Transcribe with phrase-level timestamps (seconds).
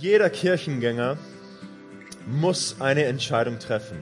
[0.00, 1.18] Jeder Kirchengänger
[2.26, 3.98] muss eine Entscheidung treffen.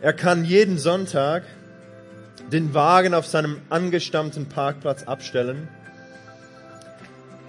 [0.00, 1.42] Er kann jeden Sonntag
[2.52, 5.66] den Wagen auf seinem angestammten Parkplatz abstellen,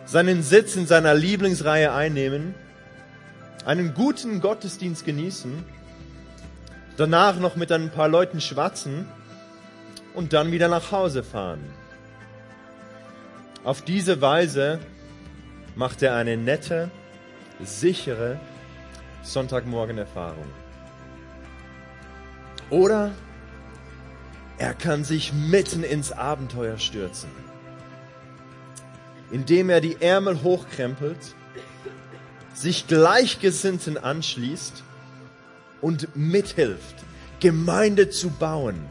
[0.06, 2.56] seinen Sitz in seiner Lieblingsreihe einnehmen,
[3.64, 5.64] einen guten Gottesdienst genießen,
[6.98, 9.06] danach noch mit ein paar Leuten schwatzen
[10.16, 11.62] und dann wieder nach Hause fahren.
[13.64, 14.80] Auf diese Weise
[15.76, 16.90] macht er eine nette,
[17.64, 18.40] sichere
[19.24, 20.48] Sonntagmorgen-Erfahrung.
[22.70, 23.12] Oder
[24.58, 27.30] er kann sich mitten ins Abenteuer stürzen,
[29.32, 31.36] indem er die Ärmel hochkrempelt,
[32.54, 34.84] sich Gleichgesinnten anschließt
[35.82, 36.96] und mithilft,
[37.40, 38.86] Gemeinde zu bauen,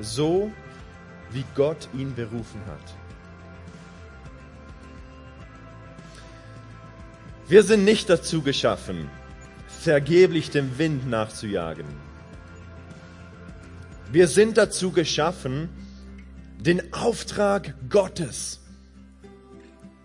[0.00, 0.50] so
[1.30, 3.03] wie Gott ihn berufen hat.
[7.46, 9.10] Wir sind nicht dazu geschaffen,
[9.68, 11.84] vergeblich dem Wind nachzujagen.
[14.10, 15.68] Wir sind dazu geschaffen,
[16.58, 18.60] den Auftrag Gottes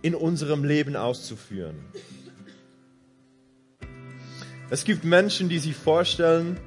[0.02, 1.78] in unserem Leben auszuführen.
[4.70, 6.60] Es gibt Menschen, die sich vorstellen,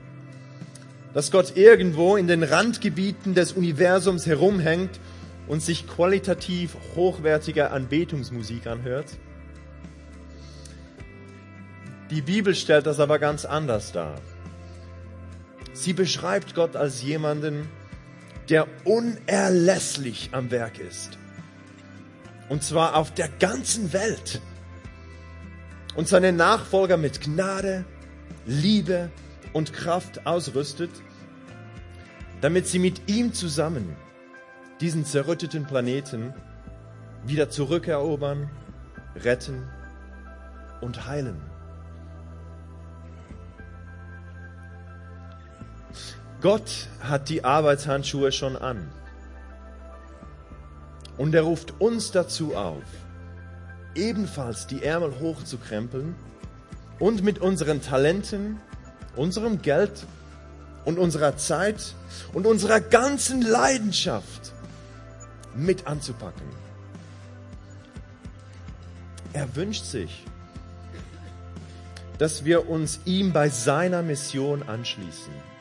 [1.13, 5.01] dass Gott irgendwo in den Randgebieten des Universums herumhängt
[5.49, 9.19] und sich qualitativ hochwertige Anbetungsmusik anhört.
[12.13, 14.17] Die Bibel stellt das aber ganz anders dar.
[15.73, 17.71] Sie beschreibt Gott als jemanden,
[18.51, 21.17] der unerlässlich am Werk ist.
[22.51, 24.43] Und zwar auf der ganzen Welt.
[25.97, 27.87] Und seine Nachfolger mit Gnade,
[28.45, 29.11] Liebe
[29.55, 30.91] und Kraft ausrüstet,
[32.43, 33.97] damit sie mit ihm zusammen
[34.83, 36.35] diesen zerrütteten Planeten
[37.25, 38.51] wieder zurückerobern,
[39.17, 39.67] retten
[40.83, 41.52] und heilen.
[46.43, 48.91] Gott hat die Arbeitshandschuhe schon an.
[51.17, 52.83] Und er ruft uns dazu auf,
[53.95, 56.17] ebenfalls die Ärmel hochzukrempeln
[56.99, 58.61] und mit unseren Talenten,
[59.15, 60.05] unserem Geld
[60.85, 61.95] und unserer Zeit
[62.33, 64.53] und unserer ganzen Leidenschaft
[65.55, 66.49] mit anzupacken.
[69.33, 70.25] Er wünscht sich,
[72.19, 75.52] dass wir uns ihm bei seiner Mission anschließen.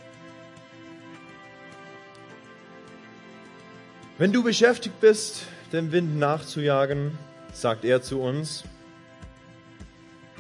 [4.22, 7.18] Wenn du beschäftigt bist, dem Wind nachzujagen,
[7.54, 8.64] sagt er zu uns,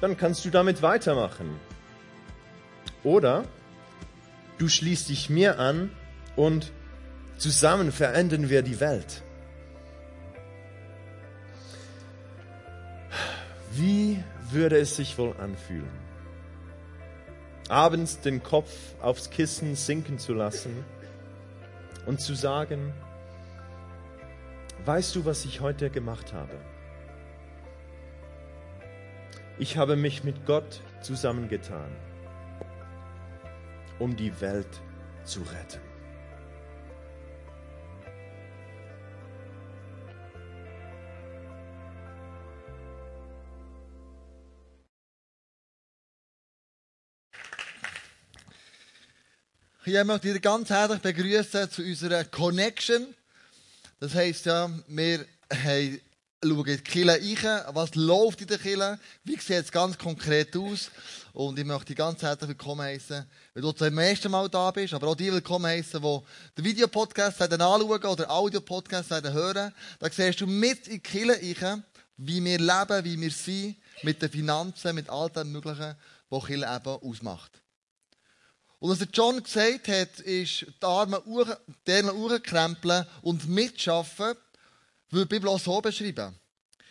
[0.01, 1.59] dann kannst du damit weitermachen.
[3.03, 3.43] Oder
[4.59, 5.89] du schließt dich mir an
[6.35, 6.71] und
[7.39, 9.23] zusammen verändern wir die Welt.
[13.71, 15.89] Wie würde es sich wohl anfühlen,
[17.67, 18.71] abends den Kopf
[19.01, 20.85] aufs Kissen sinken zu lassen
[22.05, 22.93] und zu sagen,
[24.83, 26.57] Weißt du, was ich heute gemacht habe?
[29.59, 31.95] Ich habe mich mit Gott zusammengetan,
[33.99, 34.81] um die Welt
[35.23, 35.81] zu retten.
[49.85, 53.13] Ich möchte dich ganz herzlich begrüßen zu unserer Connection.
[54.01, 55.25] Das heisst ja, wir
[55.63, 55.99] haben
[56.43, 60.57] schauen in die Kille rein, was läuft in der Kille, wie sieht es ganz konkret
[60.57, 60.89] aus.
[61.33, 63.23] Und ich möchte dich ganz herzlich willkommen heißen,
[63.53, 66.19] wenn du zum ersten Mal da bist, aber auch die willkommen heißen, die
[66.57, 69.71] den Videopodcast anschauen oder Audio-Podcast hören.
[69.99, 71.83] Da siehst du mit in die Kille rein,
[72.17, 75.93] wie wir leben, wie wir sind, mit den Finanzen, mit all dem Möglichen,
[76.27, 77.60] was Kille eben ausmacht.
[78.81, 84.33] Und was der John gesagt hat, ist, die Arme hochkrempeln und mitschaffen,
[85.11, 86.35] würde die Bibel auch so beschreiben.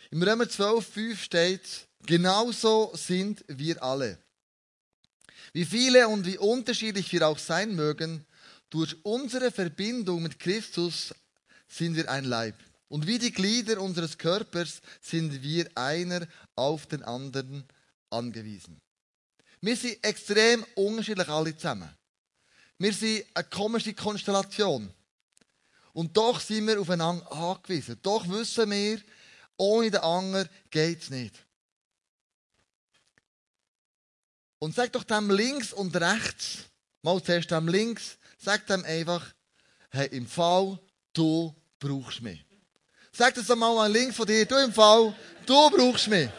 [0.09, 4.17] Im Römer 12, 5 steht, genauso sind wir alle.
[5.51, 8.25] Wie viele und wie unterschiedlich wir auch sein mögen,
[8.69, 11.13] durch unsere Verbindung mit Christus
[11.67, 12.55] sind wir ein Leib.
[12.87, 16.25] Und wie die Glieder unseres Körpers sind wir einer
[16.55, 17.65] auf den anderen
[18.09, 18.79] angewiesen.
[19.61, 21.89] Wir sind extrem unterschiedlich alle zusammen.
[22.77, 24.91] Wir sind eine komische Konstellation.
[25.93, 27.99] Und doch sind wir aufeinander angewiesen.
[28.01, 28.99] Doch wissen wir,
[29.57, 31.35] ohne den anderen geht es nicht.
[34.57, 36.59] Und sag doch dem links und rechts,
[37.01, 39.25] mal zuerst dem links, sag dem einfach,
[39.89, 40.79] hey, im Fall,
[41.13, 42.43] du brauchst mich.
[43.11, 44.45] Sag das mal an links von dir.
[44.45, 45.13] Du im Fall,
[45.45, 46.29] du brauchst mich.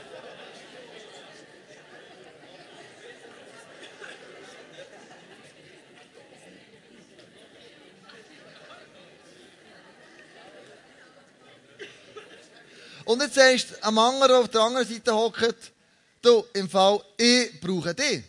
[13.12, 15.73] Und jetzt sagst du am anderen, der auf der anderen Seite hockt,
[16.23, 18.25] du, im Fall, ich brauche dich.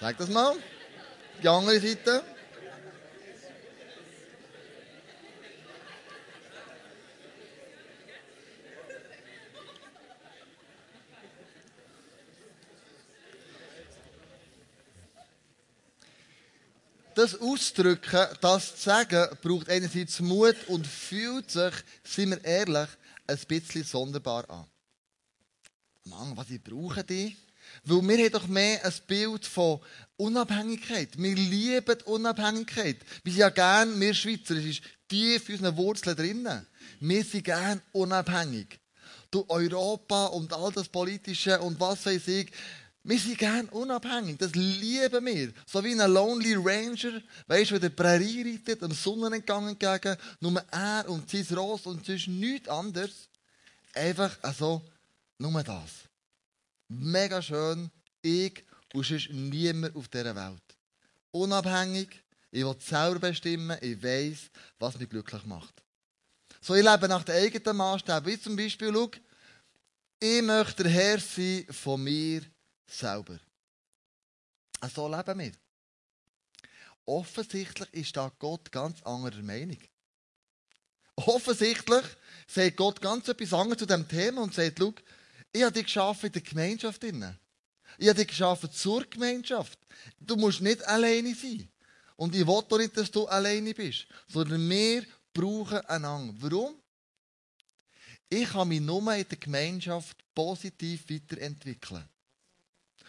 [0.00, 0.56] Sag das mal.
[1.42, 2.24] Die andere Seite.
[17.14, 22.88] das auszudrücken, das zu sagen, braucht einerseits Mut und fühlt sich, sind wir ehrlich,
[23.26, 24.66] ein bisschen sonderbar an.
[26.04, 27.36] Mann, was ich brauche die?
[27.84, 29.80] Weil wir haben doch mehr ein Bild von
[30.16, 31.16] Unabhängigkeit.
[31.16, 32.98] Wir lieben Unabhängigkeit.
[33.22, 36.66] Wir sind ja gern, wir Schweizer, es ist tief in unseren Wurzeln drinnen.
[37.00, 38.78] Wir sind gern unabhängig.
[39.30, 42.52] Du Europa und all das Politische und was weiß ich,
[43.06, 45.52] wir sind gern unabhängig, das lieben wir.
[45.66, 51.04] So wie ein Lonely Ranger, weißt du, der Prärie reitet, am Sonnenentgang entgegen, nur er
[51.08, 53.28] und sein Ross und sonst nichts anderes.
[53.92, 54.82] Einfach also,
[55.36, 55.90] nur das.
[56.88, 57.90] Mega schön,
[58.22, 58.64] ich
[58.94, 60.62] und sonst niemand auf dieser Welt.
[61.30, 62.08] Unabhängig,
[62.50, 65.74] ich will selber bestimmen, ich weiß, was mich glücklich macht.
[66.62, 68.24] So, ich lebe nach den eigenen Maßstäben.
[68.24, 69.10] Wie zum Beispiel, schau,
[70.20, 72.40] ich möchte der Herr sein von mir
[72.86, 73.38] selber.
[74.94, 75.52] So leben wir.
[77.06, 79.78] Offensichtlich ist da Gott ganz anderer Meinung.
[81.16, 82.04] Offensichtlich
[82.46, 84.94] sagt Gott ganz etwas anderes zu diesem Thema und sagt, schau,
[85.52, 87.04] ich habe dich geschaffen in der Gemeinschaft.
[87.04, 89.78] Ich habe dich geschaffen zur Gemeinschaft.
[90.18, 91.68] Du musst nicht alleine sein.
[92.16, 96.34] Und ich will doch nicht, dass du alleine bist, sondern wir brauchen einander.
[96.38, 96.80] Warum?
[98.28, 102.08] Ich kann mich nur in der Gemeinschaft positiv weiterentwickeln.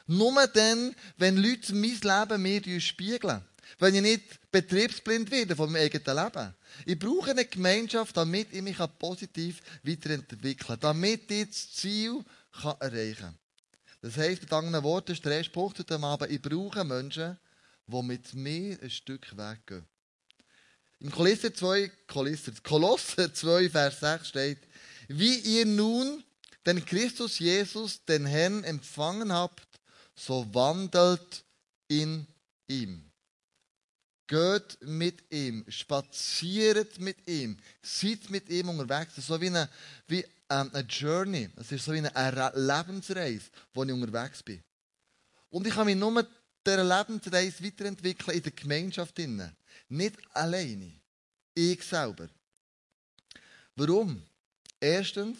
[0.08, 3.42] Nur dann, wenn Leute mein Leben mir spiegeln.
[3.80, 6.54] Wenn ich nicht betriebsblind werde von meinem eigenen Leben.
[6.86, 10.80] Ich brauche eine Gemeinschaft, damit ich mich positiv weiterentwickeln kann.
[10.80, 12.24] Damit ich das Ziel
[12.80, 13.38] erreichen kann.
[14.02, 17.40] Das heisst, mit anderen Worten, ist der erste Punkt heute Abend, ich brauche Menschen,
[17.88, 19.86] die mit mir ein Stück Weg gehen.
[21.00, 24.60] Im Kolosser 2, Kolosser 2, Vers 6 steht,
[25.08, 26.24] wie ihr nun
[26.66, 29.65] den Christus Jesus, den Herrn, empfangen habt,
[30.16, 31.44] so wandelt
[31.88, 32.26] in
[32.68, 33.12] ihm.
[34.28, 39.16] Geht mit ihm, spaziert mit ihm, seid mit ihm unterwegs.
[39.16, 39.70] Das ist so wie eine,
[40.08, 44.64] wie ähm, eine Journey, das ist so wie eine Lebensreise, wo ich unterwegs bin.
[45.50, 46.28] Und ich kann mich nur
[46.66, 49.16] dieser Lebensreise weiterentwickeln in der Gemeinschaft.
[49.90, 50.92] Nicht alleine.
[51.54, 52.28] Ich selber.
[53.76, 54.24] Warum?
[54.80, 55.38] Erstens,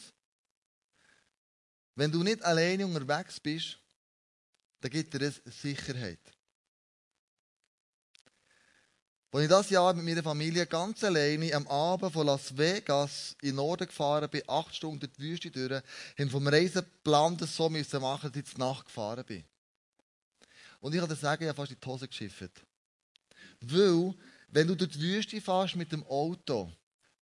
[1.96, 3.80] wenn du nicht alleine unterwegs bist,
[4.82, 6.20] dann gibt dir das Sicherheit.
[9.36, 13.50] Als ich das Jahr mit meiner Familie ganz alleine am Abend von Las Vegas in
[13.50, 15.84] den Norden gefahren bin, acht Stunden durch die Wüste durch,
[16.18, 19.44] haben vom Reiseplan das so müssen machen, dass ich zur Nacht gefahren bin.
[20.80, 22.66] Und ich kann dir sagen, ich habe fast in die Hose geschifft.
[23.60, 24.14] Weil,
[24.48, 26.72] wenn du durch die Wüste fährst mit dem Auto,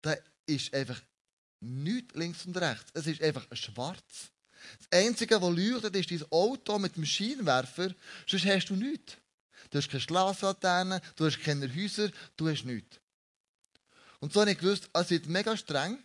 [0.04, 1.02] dann ist einfach
[1.62, 2.92] nichts links und rechts.
[2.94, 4.33] Es ist einfach schwarz.
[4.78, 7.94] Das Einzige, was leuchtet, ist dein Auto mit dem Scheinwerfer.
[8.28, 9.18] Sonst hast du nichts.
[9.70, 13.00] Du hast keine Straßenlaternen, du hast keine Häuser, du hast nichts.
[14.20, 15.98] Und so habe ich gewusst, es wird mega streng.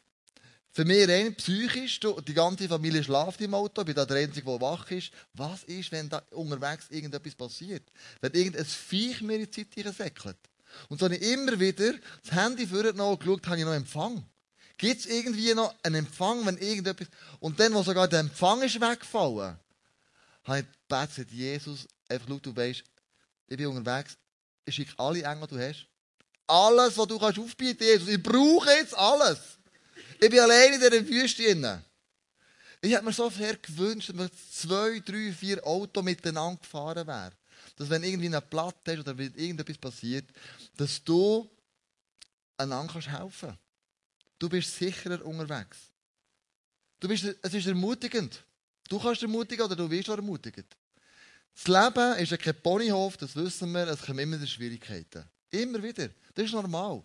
[0.70, 4.46] Für mich rein psychisch, die ganze Familie schlaft im Auto, ich bin da der Einzige,
[4.46, 5.10] der wach ist.
[5.34, 7.90] Was ist, wenn da unterwegs irgendetwas passiert?
[8.20, 10.38] Wenn irgendein Viech mir in die Zeit säckelt.
[10.88, 14.24] Und so habe ich immer wieder das Handy vorgenommen und geschaut, habe ich noch Empfang.
[14.78, 17.08] Gibt es irgendwie noch einen Empfang, wenn irgendetwas...
[17.40, 19.58] Und dann, wo sogar der Empfang ist weggefallen,
[20.44, 22.84] habe ich gebetet, Jesus, einfach schau, du weißt,
[23.48, 24.16] ich bin unterwegs,
[24.64, 25.86] ich schicke alle Engel, die du hast.
[26.46, 28.08] Alles, was du kannst aufbieten, Jesus.
[28.08, 29.38] Ich brauche jetzt alles.
[30.20, 31.42] Ich bin alleine in dieser Wüste.
[32.80, 37.34] Ich hätte mir so sehr gewünscht, dass wir zwei, drei, vier Autos miteinander gefahren wären.
[37.76, 40.26] Dass wenn irgendwie eine Platte ist oder irgendetwas passiert,
[40.76, 41.50] dass du
[42.56, 43.67] einander helfen kannst.
[44.38, 45.78] Du bist sicherer unterwegs.
[47.00, 48.44] Du bist, es ist ermutigend.
[48.88, 50.76] Du kannst ermutigen oder du wirst ermutigt.
[51.54, 55.24] Das Leben ist kein Ponyhof, das wissen wir, es kommen immer Schwierigkeiten.
[55.50, 56.08] Immer wieder.
[56.34, 57.02] Das ist normal.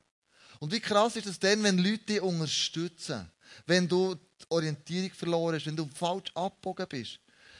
[0.59, 3.29] Und wie krass ist es denn, wenn Leute dich unterstützen?
[3.65, 7.19] Wenn du die Orientierung verloren hast, wenn du falsch abgebogen bist,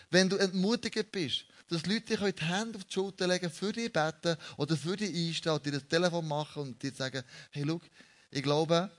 [0.09, 3.91] wenn du entmutigt bist, dass Leute dich die Hände auf die Schulter legen, für dich
[3.91, 7.81] beten oder für dich einstehen dir das Telefon machen und dir sagen, hey, schau,
[8.29, 8.91] ich glaube,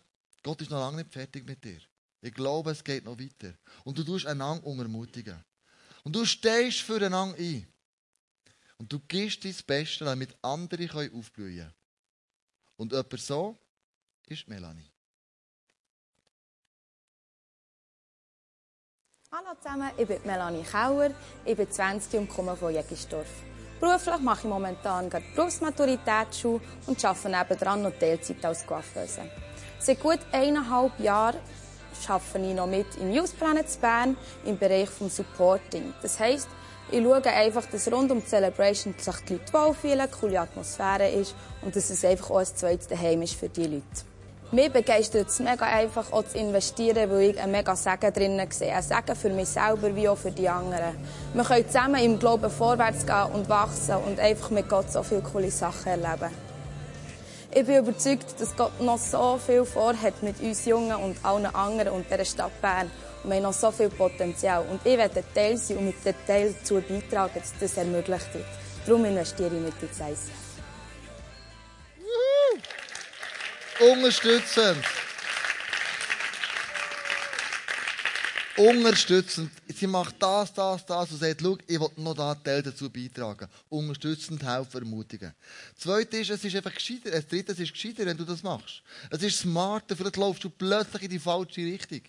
[0.44, 1.80] Gott ist noch lange nicht fertig mit dir.
[2.20, 3.54] Ich glaube, es geht noch weiter.
[3.82, 5.42] Und du tust einander unermutigen.
[6.04, 7.66] Und du stehst füreinander ein.
[8.76, 11.74] Und du gibst dein Bestes, damit andere aufblühen können.
[12.76, 13.58] Und jemand so
[14.26, 14.90] ist Melanie.
[19.32, 21.10] Hallo zusammen, ich bin Melanie Kauer,
[21.44, 23.42] ich bin 20 und komme von Jägisdorf.
[23.80, 29.43] Beruflich mache ich momentan gerade Berufsmaturitätsschule und arbeite nebenan noch Teilzeit als Coiffeuse.
[29.84, 31.36] Seit gut eineinhalb Jahren
[32.08, 35.92] arbeite ich noch mit im Youth Planet Bern im Bereich des Supporting.
[36.00, 36.48] Das heisst,
[36.90, 41.10] ich schaue einfach, dass rund um die Celebration sich die Leute wohlfühlen, eine coole Atmosphäre
[41.10, 43.82] ist und dass es einfach auch ein zweites Daheim ist für die Leute.
[44.52, 48.74] Mich begeistert es mega einfach, auch zu investieren, weil ich einen mega Segen drinnen sehe.
[48.74, 50.96] Ein Segen für mich selber wie auch für die anderen.
[51.34, 55.20] Wir können zusammen im Glauben vorwärts gehen und wachsen und einfach mit Gott so viele
[55.20, 56.43] coole Sachen erleben.
[57.56, 61.92] Ich bin überzeugt, dass Gott noch so viel vorhat mit uns Jungen und allen anderen
[61.92, 62.90] und der Stadt Bern.
[63.22, 64.66] Wir haben noch so viel Potenzial.
[64.68, 68.44] Und ich werde Teil sein und mit dem Teil dazu beitragen, dass das ermöglicht wird.
[68.84, 70.30] Darum investiere ich mit ins ICF.
[73.80, 75.03] Unterstützend.
[78.56, 79.50] Unterstützend.
[79.66, 83.48] Sie macht das, das, das und sagt, schau, ich will noch da Teil dazu beitragen.
[83.68, 85.34] Unterstützend, helfen, ermutigen.
[85.76, 87.10] Zweitens ist, es ist einfach gescheiter.
[87.10, 88.82] Das dritte, es ist gescheiter, wenn du das machst.
[89.10, 92.02] Es ist smarter, vielleicht laufst du plötzlich in die falsche Richtung.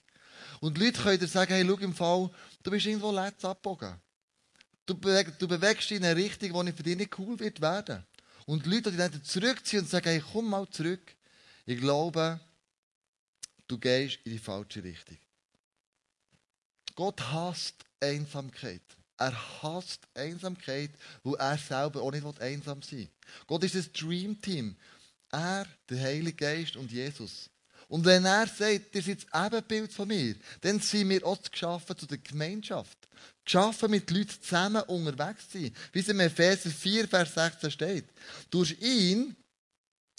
[0.60, 2.30] Und Leute können dir sagen, hey, schau im Fall,
[2.62, 3.96] du bist irgendwo letzt abgebogen.
[4.86, 8.06] Du, beweg, du bewegst dich in eine Richtung, die für dich nicht cool wird werden.
[8.46, 11.16] Und Leute, die dann zurückziehen und sagen, hey, komm mal zurück.
[11.66, 12.40] Ich glaube,
[13.68, 15.18] du gehst in die falsche Richtung.
[16.96, 18.82] Gott hasst Einsamkeit.
[19.18, 20.92] Er hasst Einsamkeit,
[21.24, 23.10] weil er selber auch nicht einsam sein will.
[23.48, 24.75] Gott ist ein Dream Team.
[25.32, 27.50] Er, der Heilige Geist und Jesus.
[27.88, 31.98] Und wenn er sagt, ihr seid das Ebenbild von mir, dann sind wir auch geschaffen
[31.98, 32.98] zu der Gemeinschaft.
[33.44, 35.75] Geschaffen mit Leuten zusammen unterwegs zu sein.
[35.94, 38.06] Wie es in Epheser 4, Vers 16 steht.
[38.50, 39.36] Durch ihn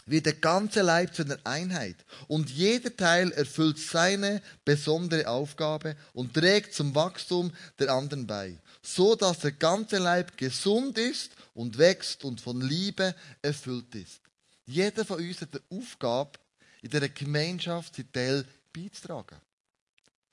[0.06, 1.96] wird der ganze Leib zu einer Einheit
[2.28, 9.16] und jeder Teil erfüllt seine besondere Aufgabe und trägt zum Wachstum der anderen bei, so
[9.16, 14.20] dass der ganze Leib gesund ist und wächst und von Liebe erfüllt ist.
[14.64, 16.38] Jeder von uns hat die Aufgabe,
[16.82, 19.38] in dieser Gemeinschaft seinen Teil beizutragen.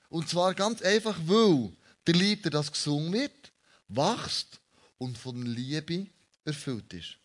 [0.08, 1.72] Und zwar ganz einfach, weil
[2.06, 3.52] der Liebte, das gesungen wird,
[3.88, 4.60] wächst
[4.98, 6.06] und von Liebe
[6.44, 7.16] erfüllt ist.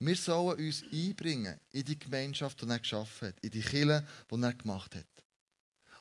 [0.00, 4.42] Wir sollen uns einbringen in die Gemeinschaft, die er geschaffen hat, in die Kirche, die
[4.42, 5.06] er gemacht hat.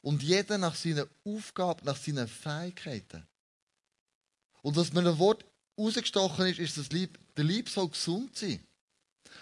[0.01, 3.27] Und jeder nach seiner Aufgabe, nach seinen Fähigkeiten.
[4.61, 5.43] Und was mir ein Wort
[5.77, 8.65] rausgestochen ist, ist, dass der Lieb soll gesund sein.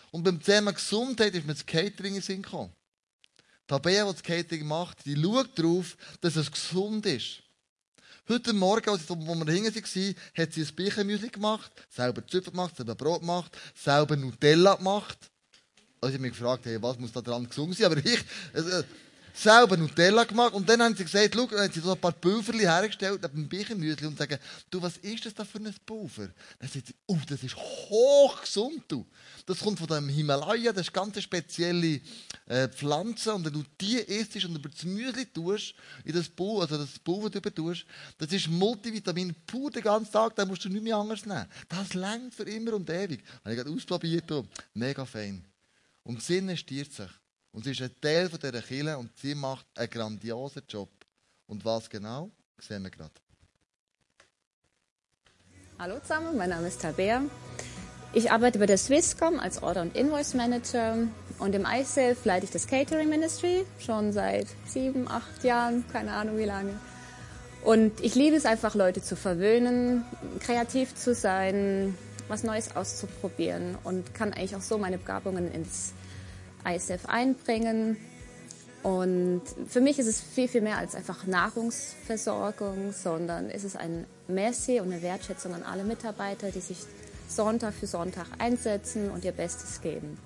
[0.09, 2.73] Und beim Thema Gesundheit ist mir das Catering in Sinn gekommen.
[3.67, 7.43] Tabea, die das Catering macht, die schaut darauf, dass es gesund ist.
[8.29, 9.75] Heute Morgen, als wir hinten waren,
[10.37, 15.17] hat sie ein Birchenmüsli gemacht, selber Zöpfe gemacht, selber Brot gemacht, selber Nutella gemacht.
[16.01, 17.85] Also ich habe mich gefragt, hey, was muss da dran gesungen sein?
[17.85, 18.19] Aber ich,
[18.53, 18.83] also,
[19.37, 22.11] selber Nutella gemacht und dann haben sie gesagt, schau, dann haben sie so ein paar
[22.11, 24.39] Pulverli hergestellt neben dem Birchenmüsli und sagen,
[24.69, 26.29] du, was ist das da für ein Pulver?
[26.59, 29.05] Dann sagt sie, oh, das ist hochgesund, du.
[29.45, 32.01] Das kommt von dem Himalaya, das ist ganz spezielle
[32.47, 36.63] äh, Pflanze und wenn du die isst und über das Müsli tust, in das Pulver,
[36.63, 37.85] also das Pulver drüber tust,
[38.17, 41.45] das ist Multivitamin pur den ganzen Tag, da musst du nicht mehr anders nehmen.
[41.69, 43.23] Das längt für immer und ewig.
[43.43, 44.31] Habe ich gerade ausprobiert,
[44.73, 45.45] mega fein.
[46.03, 47.09] Und sie investiert sich.
[47.57, 50.89] Und sie ist ein Teil dieser Kirche und sie macht einen grandiosen Job.
[51.47, 53.15] Und was genau, sehen wir gerade.
[55.79, 57.23] Hallo zusammen, mein Name ist Tabea.
[58.13, 60.97] Ich arbeite bei der Swisscom als Order- und Invoice Manager
[61.39, 66.37] und im iSelf leite ich das Catering Ministry schon seit sieben, acht Jahren, keine Ahnung
[66.37, 66.79] wie lange.
[67.63, 70.05] Und ich liebe es einfach, Leute zu verwöhnen,
[70.41, 71.97] kreativ zu sein,
[72.27, 75.93] was Neues auszuprobieren und kann eigentlich auch so meine Begabungen ins
[76.65, 77.97] ISF einbringen.
[78.83, 84.05] Und für mich ist es viel, viel mehr als einfach Nahrungsversorgung, sondern es ist ein
[84.27, 86.77] Merci und eine Wertschätzung an alle Mitarbeiter, die sich
[87.27, 90.17] Sonntag für Sonntag einsetzen und ihr Bestes geben.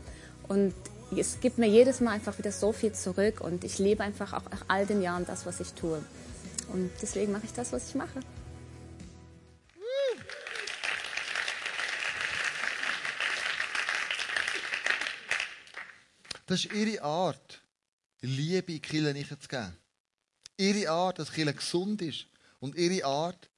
[0.47, 0.73] Und
[1.17, 4.49] es gibt mir jedes Mal einfach wieder so viel zurück und ich lebe einfach auch
[4.51, 6.01] nach all den Jahren das, was ich tue.
[6.71, 8.19] Und deswegen mache ich das, was ich mache.
[16.51, 17.61] Das ist ihre Art,
[18.19, 19.73] Liebe in die nicht zu geben.
[20.57, 22.25] Ihre Art, dass die gesund ist.
[22.59, 23.49] Und ihre Art,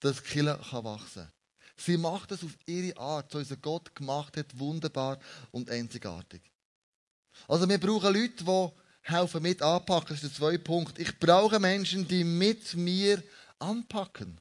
[0.00, 1.32] dass die wachsen kann.
[1.78, 5.18] Sie macht es auf ihre Art, so wie sie Gott gemacht hat, wunderbar
[5.50, 6.42] und einzigartig.
[7.48, 8.68] Also wir brauchen Leute, die
[9.00, 10.08] helfen mit anpacken.
[10.14, 10.98] Das ist der zweite Punkt.
[10.98, 13.22] Ich brauche Menschen, die mit mir
[13.60, 14.38] anpacken.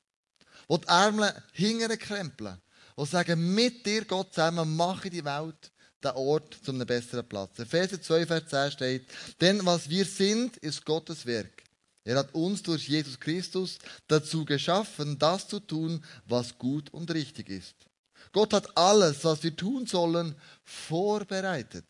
[0.69, 2.61] Die die Ärmel hingern krempeln.
[2.99, 5.71] Die sagen, mit dir Gott zusammen mache ich die Welt,
[6.03, 7.59] den Ort zu einem besseren Platz.
[7.59, 9.07] Epheser 2, Vers 10 steht,
[9.39, 11.63] denn was wir sind, ist Gottes Werk.
[12.03, 13.77] Er hat uns durch Jesus Christus
[14.07, 17.75] dazu geschaffen, das zu tun, was gut und richtig ist.
[18.31, 21.85] Gott hat alles, was wir tun sollen, vorbereitet.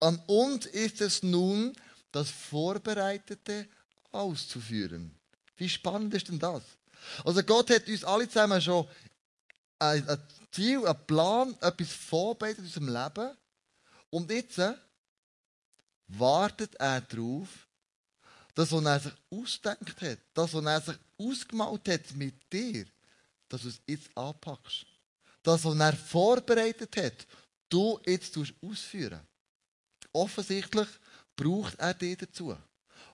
[0.00, 1.72] An uns ist es nun,
[2.10, 3.68] das Vorbereitete
[4.10, 5.14] auszuführen.
[5.56, 6.62] Wie spannend ist denn das?
[7.24, 8.86] Also Gott hat uns alle zusammen schon
[9.82, 10.18] ein
[10.50, 13.36] Ziel, einen Plan, etwas vorbereitet in unserem Leben.
[14.10, 14.60] Und jetzt
[16.08, 17.48] wartet er darauf,
[18.54, 22.84] das, was er sich ausdenkt hat, das, was er sich ausgemalt hat mit dir,
[23.48, 24.86] dass du es jetzt anpackst.
[25.42, 27.26] Das, was er vorbereitet hat,
[27.68, 29.20] du jetzt ausführen.
[30.12, 30.88] Offensichtlich
[31.34, 32.56] braucht er dich dazu.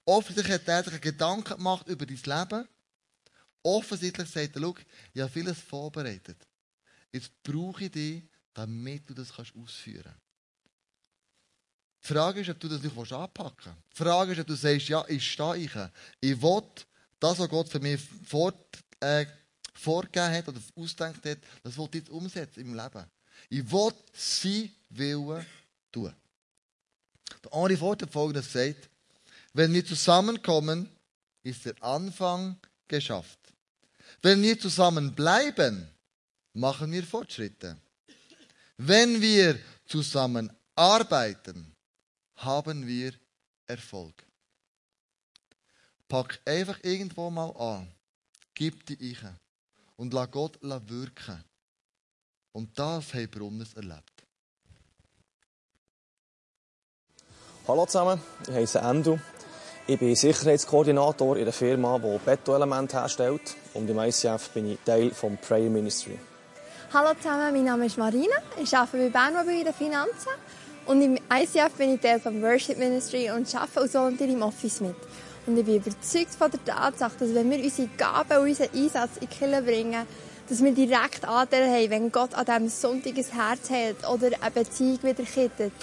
[0.05, 2.69] Offensichtlich hat er sich Gedanken gemacht über dein Leben.
[3.63, 4.75] Offensichtlich sagt er, schau,
[5.15, 6.48] ich habe vieles vorbereitet.
[7.13, 8.23] Jetzt brauche ich dich,
[8.55, 10.29] damit du das ausführen kannst.
[12.03, 13.93] Die Frage ist, ob du das nicht anpacken willst.
[13.93, 15.71] Die Frage ist, ob du sagst, ja, ich stehe ich.
[16.21, 16.63] Ich will
[17.19, 18.55] das, was Gott für mich vor,
[19.01, 19.27] äh,
[19.75, 23.05] vorgegeben hat oder ausgedacht hat, das will ich jetzt umsetzen im Leben.
[23.49, 25.47] Ich will sein Willen
[25.93, 26.15] tun.
[27.45, 28.89] Der Henri Ford hat folgendes gesagt.
[29.53, 30.89] Wenn wir zusammenkommen,
[31.43, 33.39] ist der Anfang geschafft.
[34.23, 35.89] Wenn wir zusammen bleiben,
[36.59, 37.77] machen wir Fortschritte.
[38.77, 41.75] Wenn wir zusammen arbeiten,
[42.37, 43.13] haben wir
[43.67, 44.25] Erfolg.
[46.09, 47.93] Pack einfach irgendwo mal an,
[48.55, 49.19] gib die ich
[49.97, 51.45] und lass Gott wirken.
[52.53, 54.25] Und das haben Brunnes erlebt.
[57.67, 59.19] Hallo zusammen, ich heiße Endo.
[59.87, 63.57] Ich bin Sicherheitskoordinator in einer Firma, die Betonelemente herstellt.
[63.75, 66.19] Und im ICF bin ich Teil des Prayer Ministry.
[66.91, 68.37] Hallo zusammen, mein Name ist Marina.
[68.57, 70.31] Ich arbeite bei Bernmobil in den Finanzen.
[70.87, 74.81] Und im ICF bin ich Teil des Worship Ministry und arbeite als Volunteer im Office
[74.81, 74.97] mit.
[75.47, 79.11] Und ich bin überzeugt von der Tatsache, dass wenn wir unsere Gaben und unseren Einsatz
[79.21, 80.07] in die Kirche bringen,
[80.49, 84.51] dass wir direkt Anteil haben, wenn Gott an diesem Sonntag ein Herz hält oder eine
[84.51, 85.75] Beziehung wieder kittet.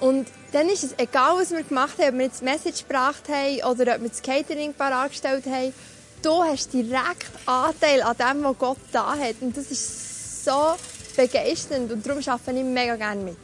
[0.00, 3.72] Und dann ist es egal, was wir gemacht haben, ob wir jetzt Message gebracht haben
[3.72, 5.72] oder ob wir das Catering parat gestellt haben.
[6.20, 9.36] Du hast direkt Anteil an dem, was Gott da hat.
[9.40, 10.09] Und das ist
[10.44, 10.74] so
[11.16, 13.36] begeisternd und darum arbeite ich mega gerne mit.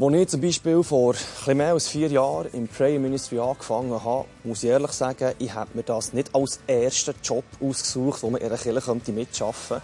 [0.00, 4.26] Als ich zum Beispiel vor etwas mehr als vier Jahren im Prayer Ministry angefangen habe,
[4.42, 8.40] muss ich ehrlich sagen, ich habe mir das nicht als ersten Job ausgesucht, wo man
[8.40, 9.82] in einer Kirche mitarbeiten könnte.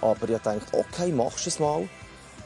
[0.00, 1.88] Aber ich dachte, okay, machst du es mal.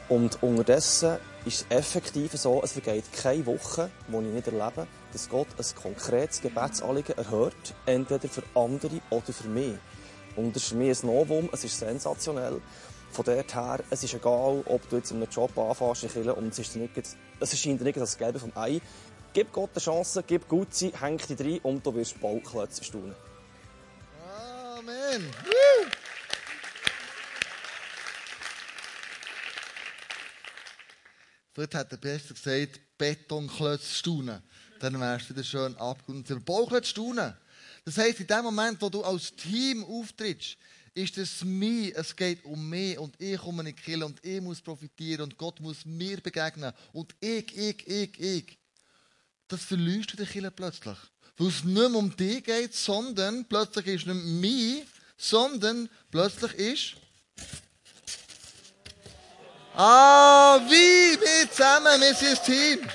[0.09, 5.29] Und unterdessen ist es effektiv so, es vergeht keine Woche, wo ich nicht erlebe, dass
[5.29, 9.75] Gott ein konkretes Gebetsanliegen erhört, entweder für andere oder für mich.
[10.35, 12.61] Und das ist für mich ein Novum, es ist sensationell.
[13.15, 16.59] Von dort her, es ist egal, ob du jetzt in einem Job anfängst und es,
[16.59, 18.81] ist nicht, es erscheint dir nicht das Gelbe vom Ei.
[19.31, 23.15] Gib Gott eine Chance, gib gut sein, häng dich rein und du wirst Bauklötze staunen.
[24.77, 25.31] Amen.
[31.53, 34.43] Vielleicht hat der Beste gesagt, Betonklötze staunen.
[34.81, 36.43] Dann wärst du wieder schön abgerundet.
[36.43, 37.33] Bauklötze staunen.
[37.85, 40.57] Das heisst, in dem Moment, wo du als Team auftrittst,
[40.95, 44.41] ist es mir, es geht um mich und ich komme in die Kirche und ich
[44.41, 48.57] muss profitieren und Gott muss mir begegnen und ich, ich, ich, ich.
[49.47, 50.97] Das verlierst du die Kirche plötzlich.
[51.37, 54.85] Weil es nicht mehr um dich geht, sondern plötzlich ist nicht mich,
[55.17, 56.95] sondern plötzlich ist
[59.77, 62.89] Ah, wie wir zusammen, wir sind ein Team.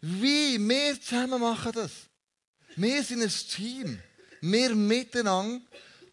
[0.00, 2.05] Wie wir zusammen machen das.
[2.76, 3.98] Wir sind ein Team.
[4.42, 5.64] Wir miteinander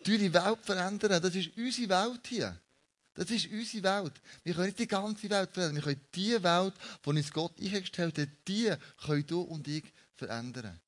[0.05, 1.21] die Welt verändern.
[1.21, 2.59] Das ist unsere Welt hier.
[3.13, 4.13] Das ist unsere Welt.
[4.43, 5.75] Wir können nicht die ganze Welt verändern.
[5.75, 6.73] Wir können die Welt,
[7.05, 8.73] die uns Gott eingestellt hat, die
[9.05, 9.83] können du und ich
[10.15, 10.79] verändern.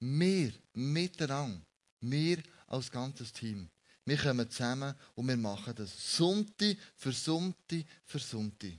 [0.00, 1.60] Wir miteinander.
[2.00, 3.68] Wir als ganzes Team.
[4.04, 6.16] Wir kommen zusammen und wir machen das.
[6.16, 8.72] Sonntag für Sonntag.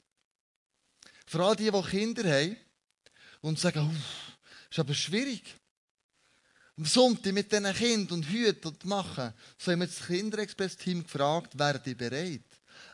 [1.25, 2.57] Vor allem die, die Kinder haben
[3.41, 4.03] und sagen,
[4.69, 5.43] ist aber schwierig.
[6.77, 9.33] Am Sonntag mit diesen Kindern und Hüten und machen.
[9.57, 12.41] So haben wir das Kinderexpress-Team gefragt, wären die bereit,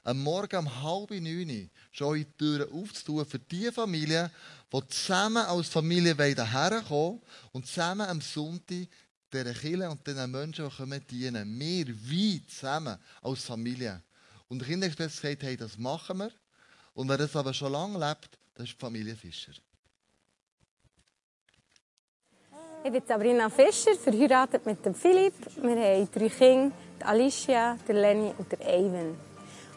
[0.04, 4.30] am Morgen um halb neun schon die Türen aufzutun für die Familien,
[4.72, 8.88] die zusammen als Familie herkommen und zusammen am Sonntag
[9.34, 11.60] dieser Kirche und diesen Menschen, die kommen dienen.
[11.60, 14.04] Wir, wie zusammen als Familie.
[14.48, 16.32] Und der Kinderexpress sagt, hey, das machen wir.
[16.94, 19.54] Und wer das aber schon lange lebt, das ist die Familie Fischer.
[22.84, 25.36] Ich bin Sabrina Fischer, verheiratet mit dem Philipp.
[25.62, 29.16] Wir haben drei Kinder, Alicia, Lenny und Evan.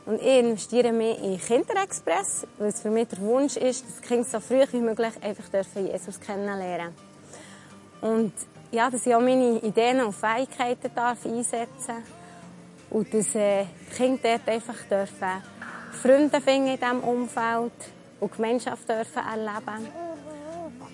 [0.07, 4.07] Und ich investiere mehr in Kinderexpress, weil es für mich der Wunsch ist, dass die
[4.07, 5.45] Kinder so früh wie möglich einfach
[5.77, 6.95] Jesus kennenlernen
[8.01, 8.33] Und
[8.71, 12.05] ja, dass ich auch meine Ideen und Fähigkeiten darf einsetzen
[12.89, 15.43] und dass äh, die Kinder dort einfach dürfen
[15.93, 17.73] Freunde finden in diesem Umfeld
[18.21, 19.89] und Gemeinschaft dürfen erleben.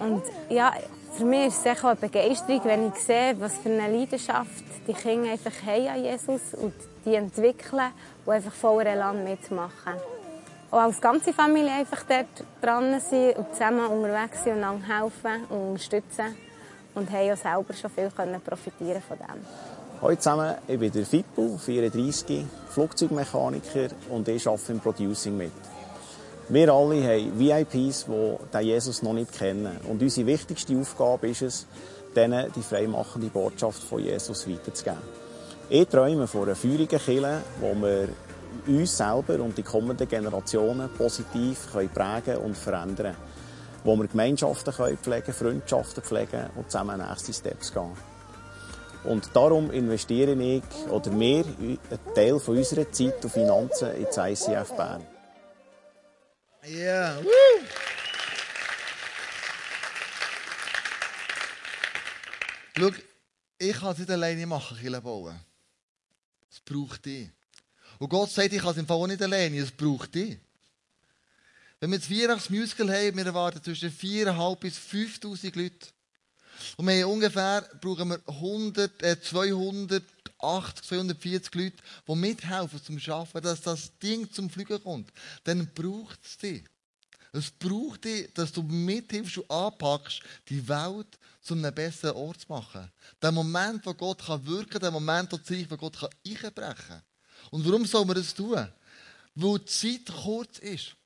[0.01, 0.73] Und ja,
[1.13, 4.93] für mich ist es auch eine Begeisterung, wenn ich sehe, was für eine Leidenschaft die
[4.93, 6.73] Kinder einfach haben an Jesus und
[7.05, 7.93] die entwickeln
[8.25, 9.95] und einfach voller Elan mitmachen.
[10.71, 15.45] Auch als ganze Familie einfach dort dran sind und zusammen unterwegs sind und einander helfen
[15.49, 16.37] und unterstützen.
[16.95, 18.11] Und haben auch selber schon viel
[18.45, 19.47] profitieren von dem.
[20.03, 25.53] Hallo zusammen, ich bin der Fippo, 34, Flugzeugmechaniker und ich arbeite im Producing mit.
[26.53, 28.07] Wir alle haben VIPs,
[28.53, 29.77] die Jesus noch nicht kennen.
[29.89, 31.67] Und unsere wichtigste Aufgabe ist es,
[32.17, 34.99] denen die freimachende Botschaft von Jesus weiterzugeben.
[35.69, 38.09] Ich träume von einer feurigen Kirche, wo wir
[38.67, 43.17] uns selber und die kommenden Generationen positiv prägen und verändern können.
[43.85, 47.93] Wo wir Gemeinschaften pflegen Freundschaften pflegen und zusammen nächste Steps gehen.
[49.05, 51.79] Und darum investiere ich oder wir einen
[52.13, 55.07] Teil unserer Zeit und Finanzen ins ICF Bern.
[56.67, 57.23] Yeah.
[62.77, 62.91] Schau,
[63.59, 65.39] ich kann es nicht alleine machen, Kirche bauen.
[66.51, 67.29] Es braucht dich.
[67.99, 70.39] Und Gott sagt, ich kann es im Fall auch nicht alleine, es braucht dich.
[71.79, 75.89] Wenn wir jetzt Weihnachtsmusical haben, wir erwarten zwischen 4.500 bis 5.000 Leute.
[76.77, 79.21] Und wir haben ungefähr, brauchen wir 100, äh,
[80.41, 81.77] 280, 240 Leute,
[82.09, 85.13] die mithelfen zum Schaffen, dass das Ding zum Fliegen kommt.
[85.45, 86.65] Dann braucht es dich.
[87.33, 92.49] Es braucht dich, dass du mithilfst und anpackst, die Welt zu einem besseren Ort zu
[92.49, 92.91] machen.
[93.23, 97.03] Der Moment, wo Gott wirken kann, der Moment, wo Gott einbrechen kann.
[97.51, 98.69] Und warum soll man das tun?
[99.35, 100.97] Weil die Zeit kurz ist.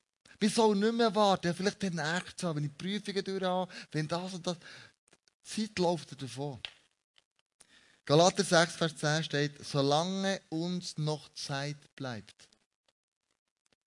[0.40, 4.34] Wir sollen nicht mehr warten, vielleicht den nächsten wenn ich Prüfungen durch habe, wenn das
[4.34, 4.56] und das.
[5.46, 6.58] Die Zeit läuft davon.
[8.06, 12.48] Galater 6, Vers 10 steht, solange uns noch Zeit bleibt,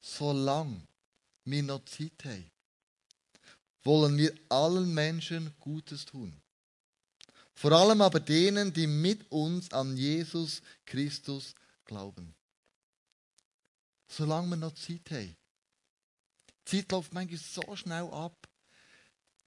[0.02, 0.82] solange
[1.46, 2.50] wir noch Zeit haben,
[3.84, 6.34] wollen wir allen Menschen Gutes tun.
[7.54, 11.54] Vor allem aber denen, die mit uns an Jesus Christus
[11.86, 12.34] glauben.
[14.08, 15.36] Solange wir noch Zeit haben.
[16.68, 18.48] Die Zeit läuft manchmal so schnell ab.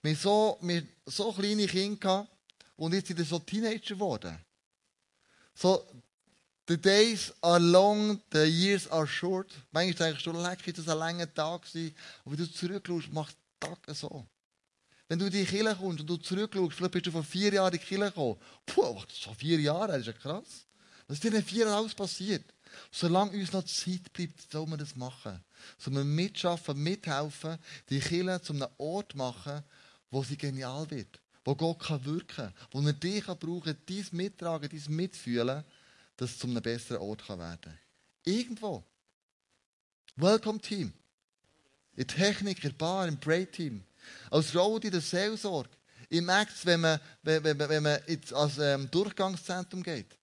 [0.02, 0.60] Wir so,
[1.06, 2.28] so kleine Kinder
[2.76, 4.38] und jetzt sind wir so Teenager geworden.
[5.60, 5.84] So,
[6.66, 9.52] the days are long, the years are short.
[9.72, 11.94] Manchmal denkst du, leck, ist das ein langer Tag gewesen.
[12.24, 14.26] Aber wenn du zurückschaust, macht Tag so.
[15.06, 17.74] Wenn du in die Kirche kommst und du zurückschaust, vielleicht bist du vor vier Jahren
[17.74, 18.38] in die Kirche gekommen.
[18.64, 20.64] Puh, schon vier Jahre, das ist ja krass.
[21.06, 22.44] Was ist denn in vier Jahren alles passiert?
[22.90, 25.44] Solange uns noch Zeit bleibt, soll man das machen.
[25.76, 27.58] Soll man mitschaffen, mithelfen,
[27.90, 29.62] die Kirche zu einem Ort machen,
[30.10, 31.19] wo sie genial wird.
[31.44, 32.54] Wo Gott kann wirken kann.
[32.70, 35.64] Wo er dich kann brauchen kann, dein Mittragen, dein Mitfühlen,
[36.16, 37.78] dass es zu einem besseren Ort kann werden kann.
[38.24, 38.84] Irgendwo.
[40.16, 40.92] Welcome Team.
[41.96, 43.82] In Technik, in Bar, im Pray-Team.
[44.30, 45.70] Als Road in der Seelsorge.
[46.10, 50.18] Merke es, wenn man, wenn, wenn, wenn man ins, als ähm, Durchgangszentrum geht.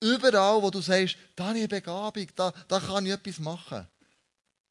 [0.00, 3.86] Überall, wo du sagst, da habe ich eine Begabung, da, da kann ich etwas machen.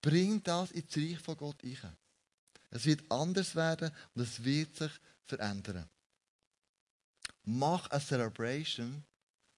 [0.02, 1.78] Bring das ins Reich von Gott ein.
[2.78, 4.92] Es wird anders werden und es wird sich
[5.26, 5.90] verändern.
[7.44, 9.04] Mach eine Celebration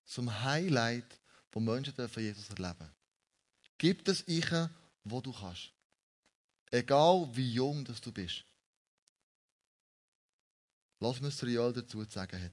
[0.06, 1.20] zum Highlight,
[1.52, 2.90] wo Menschen von Jesus erleben.
[3.78, 4.50] Gib das ich,
[5.04, 5.74] wo du kannst.
[6.72, 8.46] Egal wie jung dass du bist.
[11.02, 12.52] Lass uns Joel dazu zu sagen hat.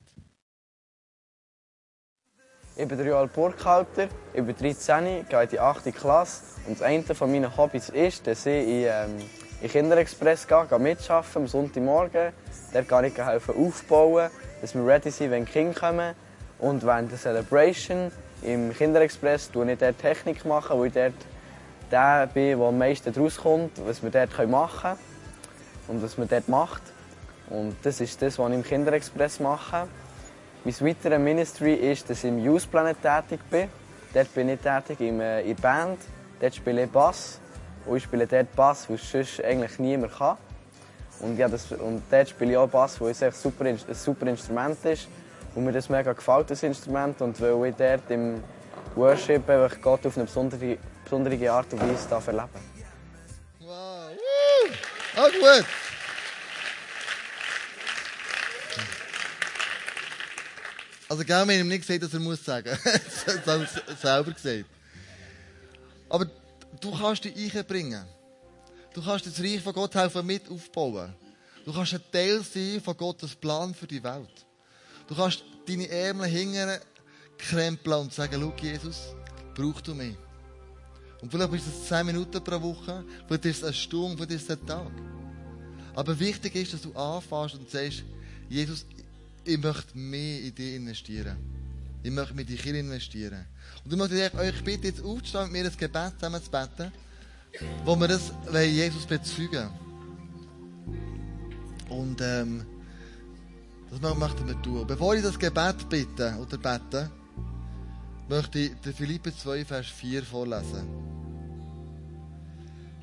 [2.75, 5.95] Ich bin Joel Burkhalter, ich bin 13, gehe in die 8.
[5.95, 11.37] Klasse und eines meiner Hobbys ist, dass ich in, ähm, in Kinderexpress gehe, gehe mitarbeiten
[11.37, 12.33] am Sonntagmorgen.
[12.73, 16.14] Dort kann ich helfen aufbauen, dass wir ready sind, wenn die Kinder kommen.
[16.59, 18.11] Und während der Celebration
[18.42, 21.14] im Kinderexpress mache ich dort Technik, machen, wo ich dort
[21.90, 24.99] der bin, der am meisten rauskommt, was wir dort machen können
[25.88, 26.83] und was man dort macht.
[27.49, 29.87] Und das ist das, was ich im Kinderexpress mache.
[30.64, 33.69] Mein weiteres Ministry ist, dass ich im Youth Planet tätig bin.
[34.12, 35.99] Dort bin ich tätig in der Band.
[36.40, 37.40] Dort spiele ich Bass.
[37.87, 40.37] Und ich spiele dort Bass, was sonst eigentlich niemand kann.
[41.20, 44.27] Und, ja, das, und dort spiele ich auch Bass, weil es ein super, ein super
[44.27, 45.09] Instrument ist.
[45.55, 47.20] Und mir das mega gefällt, das Instrument.
[47.22, 48.42] Und weil ich dort im
[48.94, 49.42] Worship
[49.81, 52.49] Gott auf eine besondere besondere Art und Weise darf erleben
[53.61, 54.11] Wow.
[54.11, 54.72] Woo.
[55.16, 55.66] Ah, gut.
[61.09, 62.77] Also, gell, wir haben ihm nicht gesagt, dass er muss sagen.
[62.85, 64.64] das haben sie selber gesagt.
[66.09, 66.27] Aber
[66.81, 68.05] du kannst dich einbringen.
[68.95, 71.15] Du kannst das Reich von Gott helfen mit aufbauen.
[71.65, 74.47] Du kannst ein Teil sein von Gottes Plan für die Welt.
[75.07, 76.81] Du kannst deine Ärmel hingern,
[77.37, 79.15] krempeln und sagen, schau Jesus,
[79.55, 80.17] brauchst du mich.
[81.21, 84.51] Und vielleicht bist es 10 Minuten pro Woche, vielleicht ist es eine Stunde, vielleicht ist
[84.51, 84.93] es ein Tag.
[85.95, 88.05] Aber wichtig ist, dass du anfängst und sagst,
[88.49, 88.87] Jesus,
[89.45, 91.56] ich möchte mehr in dich investieren.
[92.07, 93.47] Ich möchte mit dir investieren.
[93.85, 96.92] Und ich möchte euch bitten, jetzt aufzustehen, mit mir ein Gebet zusammen zu beten,
[97.85, 98.31] wo wir das
[98.64, 99.71] Jesus bezeugen
[101.88, 102.64] Und ähm,
[103.90, 104.87] das möchten wir tun.
[104.87, 107.11] Bevor ich das Gebet bitte oder bete,
[108.29, 110.87] möchte ich den Philippe 2, Vers 4 vorlesen.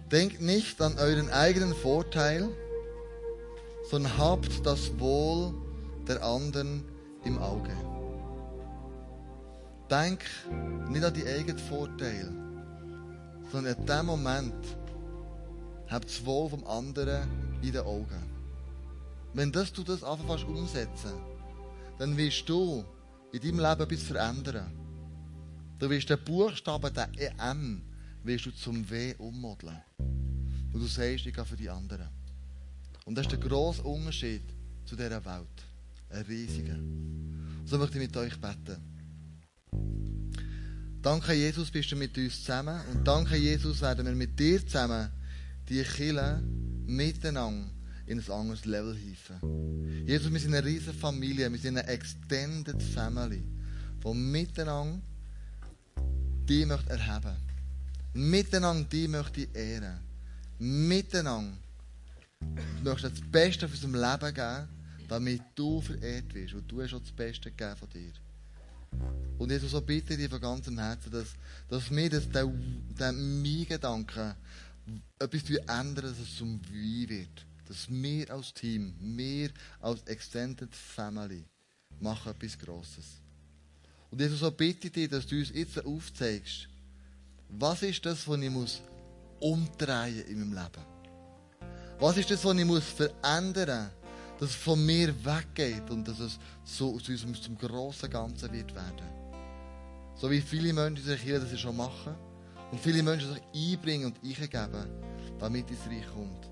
[0.10, 2.48] Denkt nicht an euren eigenen Vorteil,
[3.92, 5.54] sondern habt das Wohl
[6.08, 6.86] der anderen
[7.26, 7.93] im Auge.
[9.94, 10.24] Denk
[10.90, 12.32] nicht an die eigenen Vorteile,
[13.52, 14.56] sondern in dem Moment
[15.88, 17.30] habt das Wohl vom anderen
[17.62, 18.24] in den Augen.
[19.36, 21.14] Wenn das du das einfach umsetzen
[22.00, 22.84] dann wirst du
[23.32, 24.72] in deinem Leben etwas verändern.
[25.78, 27.82] Du wirst den Buchstaben, den EM,
[28.24, 29.82] wirst du zum W ummodeln.
[30.00, 32.10] Und du sagst, ich gehe für die anderen.
[33.06, 34.44] Und das ist der grosse Unterschied
[34.86, 35.66] zu dieser Welt.
[36.10, 36.78] Ein riesiger.
[37.66, 38.93] So möchte ich mit euch beten.
[41.02, 42.80] Danke, Jesus, bist du mit uns zusammen.
[42.92, 45.10] Und danke, Jesus, werden wir mit dir zusammen
[45.68, 46.42] die Kille
[46.86, 47.70] miteinander
[48.06, 50.06] in ein anderes Level hieven.
[50.06, 53.44] Jesus, wir sind eine riesige Familie, wir sind eine Extended Family,
[54.04, 55.02] die miteinander
[56.48, 57.36] die möchte erheben.
[58.14, 60.00] Miteinander die möchte ehren.
[60.60, 61.58] Miteinander
[62.84, 64.68] möchte das Beste für unserem Leben geben,
[65.08, 66.54] damit du verehrt wirst.
[66.54, 68.12] Und du hast auch das Beste gegeben von dir.
[69.38, 71.28] Und Jesus, so bitte ich dich von ganzem Herzen, dass,
[71.70, 74.36] dass wir das, den, den Mein-Gedanken
[75.20, 77.46] etwas ändern, dass es zum Wie wird.
[77.68, 81.44] Dass wir als Team, wir als Extended Family
[82.00, 83.06] machen etwas Grosses.
[84.12, 86.68] Und Jesus, so bitte ich dich, dass du uns jetzt aufzeigst,
[87.50, 88.82] was ist das, was ich muss
[89.40, 90.86] umdrehen in meinem Leben?
[92.00, 94.03] Was ist das, was ich muss verändern muss,
[94.44, 98.76] dass es von mir weggeht und dass es so zu unserem zum grossen Ganzen wird
[98.76, 99.08] werden?
[100.16, 102.14] So wie viele Menschen sich hier das schon machen
[102.70, 104.90] und viele Menschen sich einbringen und eingeben,
[105.40, 106.50] damit das Reich kommt.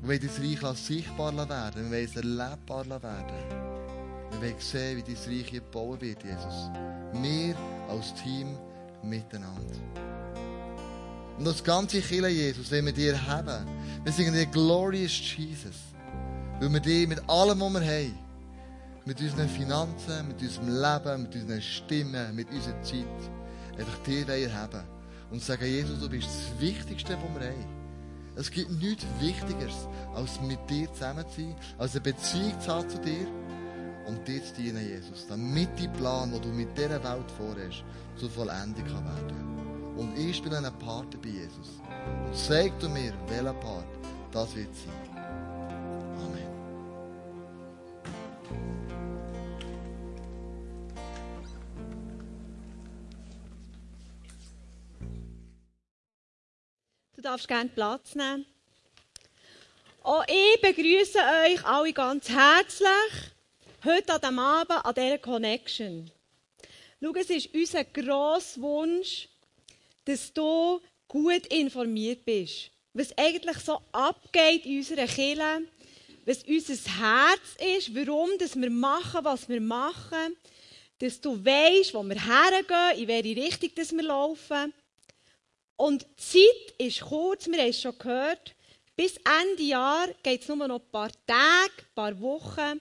[0.00, 3.80] Wir wollen das Reich sichtbar werden, wir wollen es erlebbar werden.
[4.30, 6.70] Wir wollen sehen, wie dein Reich hier gebaut wird, Jesus.
[7.12, 7.54] Wir
[7.90, 8.56] als Team
[9.02, 9.76] miteinander.
[11.38, 13.66] Und das ganze Kille, Jesus, wenn wir dir haben,
[14.02, 15.87] wir singen dir Glorious Jesus.
[16.60, 18.18] Weil wir dir mit allem, was wir haben,
[19.04, 23.06] mit unseren Finanzen, mit unserem Leben, mit unseren Stimmen, mit unserer Zeit,
[23.78, 24.82] einfach dir haben.
[25.30, 27.78] Und sagen, Jesus, du bist das Wichtigste, was wir haben.
[28.34, 32.88] Es gibt nichts Wichtigeres, als mit dir zusammen zu sein, als eine Beziehung zu haben
[32.88, 33.26] zu dir
[34.06, 35.26] und dir zu dienen, Jesus.
[35.28, 37.84] Damit dein Plan, den du mit dieser Welt vorhast,
[38.16, 39.94] zur Vollendung kann werden.
[39.96, 41.80] Und ich spiele einen Part bei Jesus.
[42.26, 43.86] Und sag du mir, welcher Part
[44.32, 45.17] das wird sein.
[57.28, 58.46] Darfst gerne Platz nehmen.
[60.02, 62.88] Auch ich begrüße euch alle ganz herzlich
[63.84, 66.10] heute an diesem Abend an dieser Connection.
[67.02, 69.28] Schau, es ist unser grosser Wunsch,
[70.06, 72.70] dass du gut informiert bist.
[72.94, 75.64] Was eigentlich so abgeht in unserer Kirche,
[76.24, 80.34] was unser Herz ist, warum dass wir machen, was wir machen,
[80.98, 84.72] dass du weißt, wo wir hergehen, in welche Richtung dass wir laufen.
[85.78, 88.56] Und die Zeit ist kurz, wir haben es schon gehört.
[88.96, 92.80] Bis Ende Jahr geht es nur noch ein paar Tage, ein paar Wochen.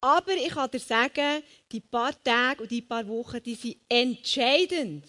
[0.00, 5.06] Aber ich kann dir sagen, die paar Tage und die paar Wochen, die sind entscheidend.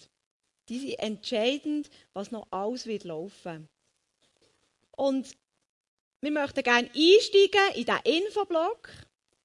[0.68, 3.68] Die sind entscheidend, was noch alles wird laufen.
[4.92, 5.26] Und
[6.20, 8.90] wir möchten gerne einsteigen in diesen Infoblock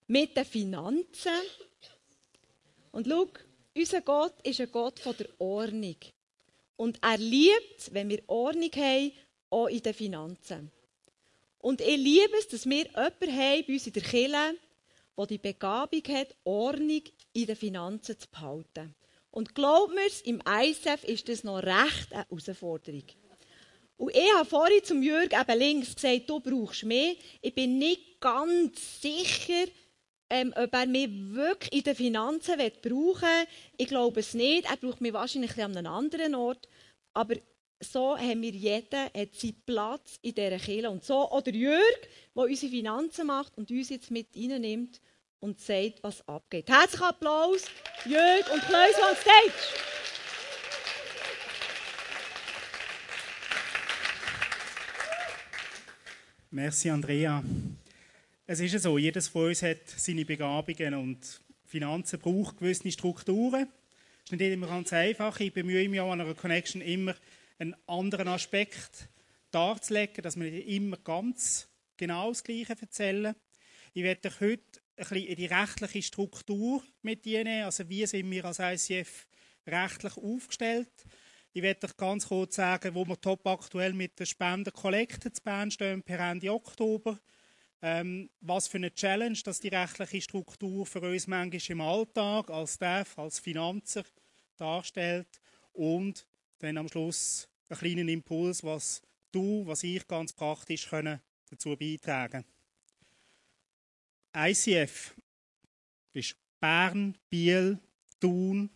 [0.05, 1.41] mit den Finanzen.
[2.91, 3.27] Und schau,
[3.75, 5.97] unser Gott ist ein Gott von der Ordnung.
[6.79, 9.11] Und er liebt, wenn wir Ordnung haben,
[9.49, 10.71] auch in den Finanzen.
[11.57, 14.55] Und ich liebe es, dass wir jemanden haben bei uns in der Kirche,
[15.17, 17.01] der die Begabung hat, Ordnung
[17.33, 18.95] in den Finanzen zu behalten.
[19.29, 23.03] Und glaubt mir, im ISF ist das noch recht eine Herausforderung.
[23.97, 27.13] Und ich habe vorhin zum Jürg eben links gesagt, du brauchst mehr.
[27.41, 29.65] Ich bin nicht ganz sicher,
[30.29, 33.47] ähm, ob er mich wirklich in den Finanzen brauchen will.
[33.77, 34.69] Ich glaube es nicht.
[34.69, 36.67] Er braucht mich wahrscheinlich an einem anderen Ort.
[37.13, 37.35] Aber
[37.79, 40.89] so haben wir jeder hat seinen Platz in dieser Kirche.
[40.89, 45.01] Und so oder Jürg, der unsere Finanzen macht und uns jetzt mit reinnimmt
[45.39, 46.69] und sagt, was abgeht.
[46.69, 47.65] Herzlichen Applaus,
[48.05, 49.53] Jürg und Kleus on Stage.
[56.51, 57.43] Merci, Andrea.
[58.51, 63.67] Es ist so, jedes von uns hat seine Begabungen und Finanzen braucht gewisse Strukturen.
[64.25, 65.39] Es ist nicht immer ganz einfach.
[65.39, 67.13] Ich bemühe mich auch an einer Connection immer
[67.59, 69.07] einen anderen Aspekt
[69.51, 73.35] darzulegen, dass wir nicht immer ganz genau das Gleiche erzählen.
[73.93, 77.65] Ich werde euch heute ein bisschen in die rechtliche Struktur mit nehmen.
[77.65, 79.27] Also wie sind wir als ICF
[79.67, 80.89] rechtlich aufgestellt?
[81.53, 85.69] Ich werde euch ganz kurz sagen, wo wir top aktuell mit der Spendenkollekte zu Bern
[85.69, 87.19] stehen, per Ende Oktober.
[87.81, 92.75] Ähm, was für eine Challenge, dass die rechtliche Struktur für uns manchmal im Alltag als
[92.75, 94.03] Staff, als Finanzer
[94.57, 95.39] darstellt.
[95.71, 96.25] Und
[96.59, 102.45] dann am Schluss einen kleinen Impuls, was du, was ich ganz praktisch können dazu beitragen
[104.35, 105.15] ICF
[106.13, 107.79] ist Bern, Biel,
[108.19, 108.69] Thun,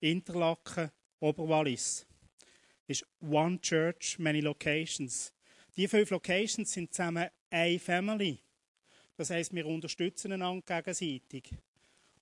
[0.00, 0.90] Interlaken,
[1.20, 2.06] Oberwallis.
[2.86, 5.32] Ist One Church, many locations.
[5.76, 8.38] Die fünf Locations sind zusammen eine Family.
[9.16, 11.50] Das heißt, wir unterstützen einander gegenseitig.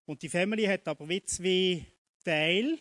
[0.04, 1.86] Und die Family hat aber wie zwei
[2.24, 2.78] Teile,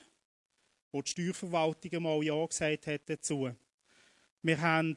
[0.91, 3.51] wo die Steuerverwaltung mal Ja gesagt hat dazu.
[4.41, 4.95] Wir haben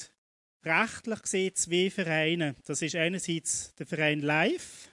[0.64, 2.56] rechtlich gesehen zwei Vereine.
[2.64, 4.90] Das ist einerseits der Verein Live.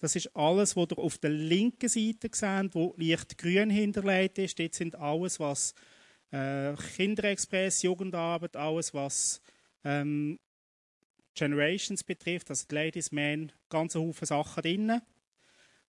[0.00, 4.58] Das ist alles, was ihr auf der linken Seite seht, wo leicht grün hinterlegt ist.
[4.58, 5.74] Dort sind alles, was
[6.32, 9.42] äh, Kinderexpress, Jugendarbeit, alles, was
[9.84, 10.38] ähm,
[11.40, 15.00] Generations betrifft, also die Ladies, Men, ganze Haufen Sachen drin.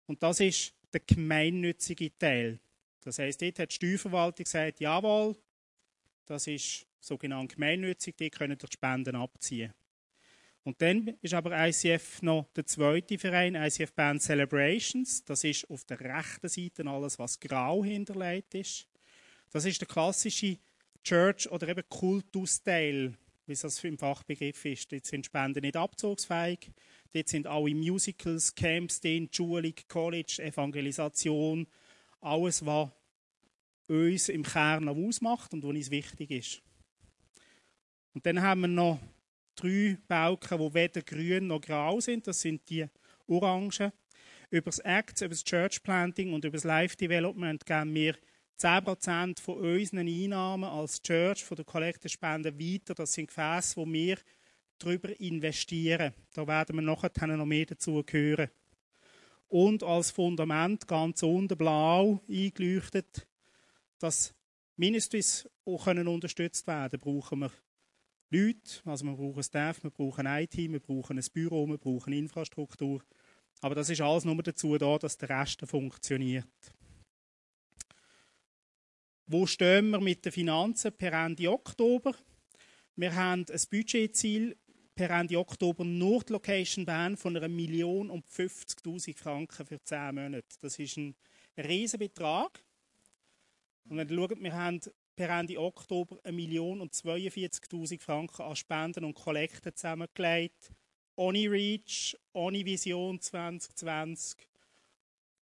[0.05, 2.59] Und das ist der gemeinnützige Teil.
[3.01, 5.37] Das heißt, dort hat die Steuerverwaltung gesagt, jawohl,
[6.25, 9.73] das ist sogenannt gemeinnützig, die können durch Spenden abziehen.
[10.63, 15.23] Und dann ist aber ICF noch der zweite Verein, ICF Band Celebrations.
[15.23, 18.85] Das ist auf der rechten Seite alles, was grau hinterlegt ist.
[19.49, 20.57] Das ist der klassische
[21.05, 23.13] Church- oder eben Kultusteil,
[23.47, 24.91] wie es im Fachbegriff ist.
[24.91, 26.71] Dort sind Spenden nicht abzugsfähig.
[27.13, 31.65] Dort sind alle Musicals, Camps drin, Schulung, College, Evangelisation,
[32.19, 32.89] alles, was
[33.87, 36.61] uns im Kern ausmacht und was uns wichtig ist.
[38.13, 38.99] Und dann haben wir noch
[39.55, 42.27] drei Balken, die weder grün noch grau sind.
[42.27, 42.85] Das sind die
[43.27, 43.91] orangen.
[44.49, 48.15] Über das Act, über das Church Planting und über das Life Development geben wir
[48.59, 52.95] 10% von unseren Einnahmen als Church, von der Kollektenspenden weiter.
[52.95, 54.17] Das sind Gefäße, wo wir
[54.79, 56.13] darüber investieren.
[56.33, 58.49] Da werden wir nachher noch mehr dazu hören.
[59.47, 63.27] Und als Fundament ganz unten blau eingeleuchtet,
[63.99, 64.33] dass
[64.75, 67.51] Ministries auch können unterstützt werden brauchen wir
[68.29, 73.01] Leute, also wir brauchen Staff, wir brauchen IT, wir brauchen ein Büro, wir brauchen Infrastruktur.
[73.61, 76.45] Aber das ist alles nur dazu da, dass der Rest funktioniert.
[79.29, 82.15] Wo stehen wir mit den Finanzen per Ende Oktober?
[82.95, 84.55] Wir haben ein Budgetziel
[84.95, 90.15] per Ende Oktober nur die Location Bern von einer Million und 50.000 Franken für 10
[90.15, 90.47] Monate.
[90.61, 91.13] Das ist ein
[91.57, 92.63] riesiger Betrag.
[93.89, 94.79] Und wenn ihr schaut, wir haben
[95.17, 100.71] per Ende Oktober 1 Million und 42.000 Franken an Spenden und Kollekten zusammengelegt.
[101.17, 104.46] Ohne Reach, ohne Vision 2020.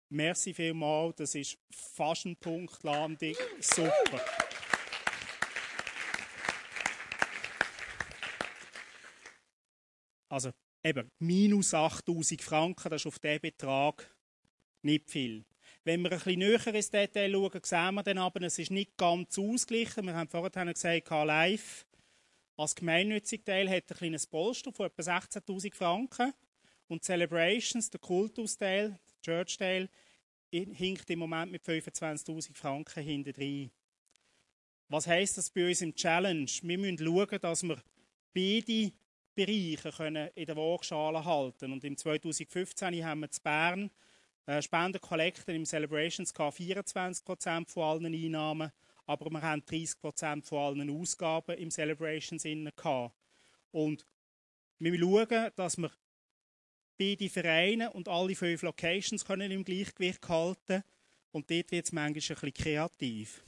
[0.09, 3.35] Merci vielmals, das ist fast ein Punkt Landung.
[3.59, 4.21] Super.
[10.29, 10.51] Also
[10.83, 14.15] eben minus 8000 Franken, das ist auf diesen Betrag
[14.81, 15.45] nicht viel.
[15.83, 18.97] Wenn wir ein bisschen näher ins Detail schauen, sehen wir dann aber, es ist nicht
[18.97, 20.05] ganz ausgeglichen.
[20.05, 21.85] Wir haben vorhin gesagt, live
[22.57, 26.33] als gemeinnütziger Teil hat ein kleines Polster von etwa 16'000 Franken
[26.87, 29.89] und Celebrations, der Kultusteil, Church-Teil,
[30.51, 33.71] hinkt im Moment mit 25'000 Franken hinten drin.
[34.87, 36.49] Was heisst das bei uns im Challenge?
[36.61, 37.81] Wir müssen schauen, dass wir
[38.33, 38.91] beide
[39.33, 41.73] Bereiche können in der Waagschale halten.
[41.73, 43.89] Und im 2015 haben wir zu Bern
[44.45, 48.71] äh, Spendenkollekten im Celebrations 24% von allen Einnahmen,
[49.07, 52.45] aber wir haben 30% von allen Ausgaben im Celebrations
[53.71, 54.05] Und
[54.79, 55.91] wir schauen, dass wir
[56.97, 60.83] beide Vereine und alle fünf Locations können im Gleichgewicht halten.
[61.31, 63.43] Und dort wird es manchmal ein bisschen kreativ.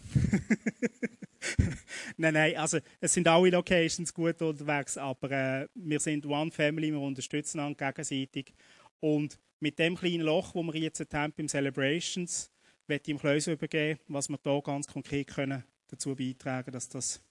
[2.17, 6.91] nein, nein, also es sind alle Locations gut unterwegs, aber äh, wir sind One Family,
[6.91, 8.53] wir unterstützen einander gegenseitig.
[8.99, 12.51] Und mit dem kleinen Loch, wo wir jetzt haben beim Celebrations,
[12.87, 17.21] werde ich ihm Klöse übergeben, was wir hier ganz konkret können dazu beitragen dass das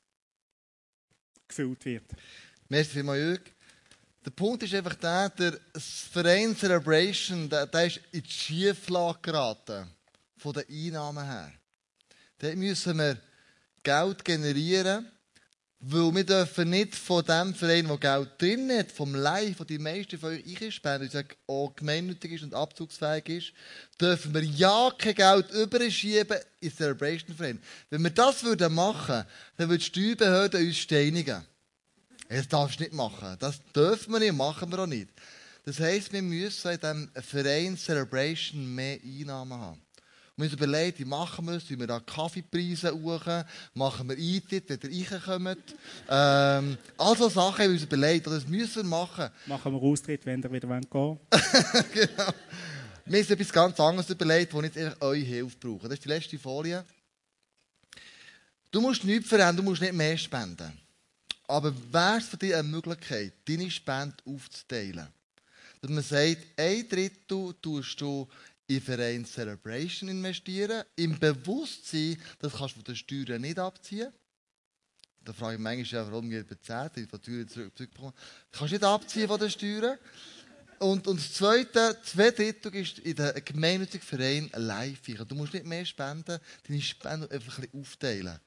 [1.49, 2.05] gefüllt wird.
[2.69, 3.56] Merci vielmals, Jürg.
[4.27, 9.89] Der Punkt ist einfach der, der Verein Celebration, der, der ist in die Schieflage geraten,
[10.37, 11.53] von den Einnahmen her.
[12.41, 13.19] Dort müssen wir
[13.85, 15.09] Geld generieren,
[15.79, 19.79] weil wir dürfen nicht von dem Verein, der Geld drin hat, vom Live, von die
[19.79, 23.53] meisten von euch einspenden, der auch gemeinnützig ist und abzugsfähig ist,
[24.01, 27.63] dürfen wir ja kein Geld überschieben in Celebration Verein.
[27.91, 29.25] Wenn wir das würden machen,
[29.57, 31.47] dann würde die Steuerbehörde uns steinigen.
[32.29, 33.37] Das darfst du nicht machen.
[33.39, 35.09] Das dürfen wir nicht, machen wir auch nicht.
[35.65, 39.83] Das heisst, wir müssen in diesem Verein Celebration mehr Einnahmen haben.
[40.37, 41.65] Wir uns überlegt, wie machen wir es?
[41.65, 43.25] Tun wir da Kaffeepreise hoch?
[43.73, 45.75] Machen wir Eintritt, wenn ihr reinkommt?
[46.11, 49.31] Ähm, also Sachen haben wir uns überlegt, das müssen wir machen.
[49.47, 51.21] Machen wir Austritt, wenn ihr wieder gehen wollt.
[51.93, 52.33] genau.
[53.07, 55.89] Wir haben uns etwas ganz anderes überlegt, wo nicht einfach eure Hilfe brauchen.
[55.89, 56.85] Das ist die letzte Folie.
[58.71, 60.86] Du musst nichts verändern, du musst nicht mehr spenden.
[61.49, 65.09] Aber wäre es für dich eine Möglichkeit, deine Spende aufzuteilen?
[65.81, 68.29] Dass man sagt, ein Drittel tust du
[68.67, 74.13] in Verein Celebration investieren, im Bewusstsein, das kannst du von den Steuern nicht abziehen.
[75.25, 78.13] Da frage ich manchmal, warum ihr bezahlt, die von Steuern zurückbekommen.
[78.51, 79.99] Das kannst du nicht abziehen von den Steuern.
[80.79, 85.01] Und, und das Zweite, zwei Drittel ist in den gemeinnützigen Verein live.
[85.27, 86.39] Du musst nicht mehr spenden,
[86.69, 88.39] deine Spenden einfach ein bisschen aufteilen.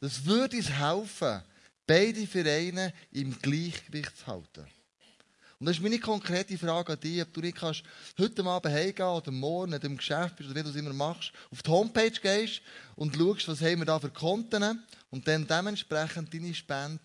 [0.00, 1.42] Das würde uns helfen,
[1.86, 4.66] beide Vereine im Gleichgewicht zu halten.
[5.58, 7.84] Und das ist meine konkrete Frage an dich, ob du nicht kannst
[8.18, 11.32] heute Abend heimgehen oder morgen in dem Geschäft bist oder wie du es immer machst,
[11.50, 12.60] auf die Homepage gehst
[12.96, 17.00] und schaust, was haben wir da für Konten und dann dementsprechend deine Spende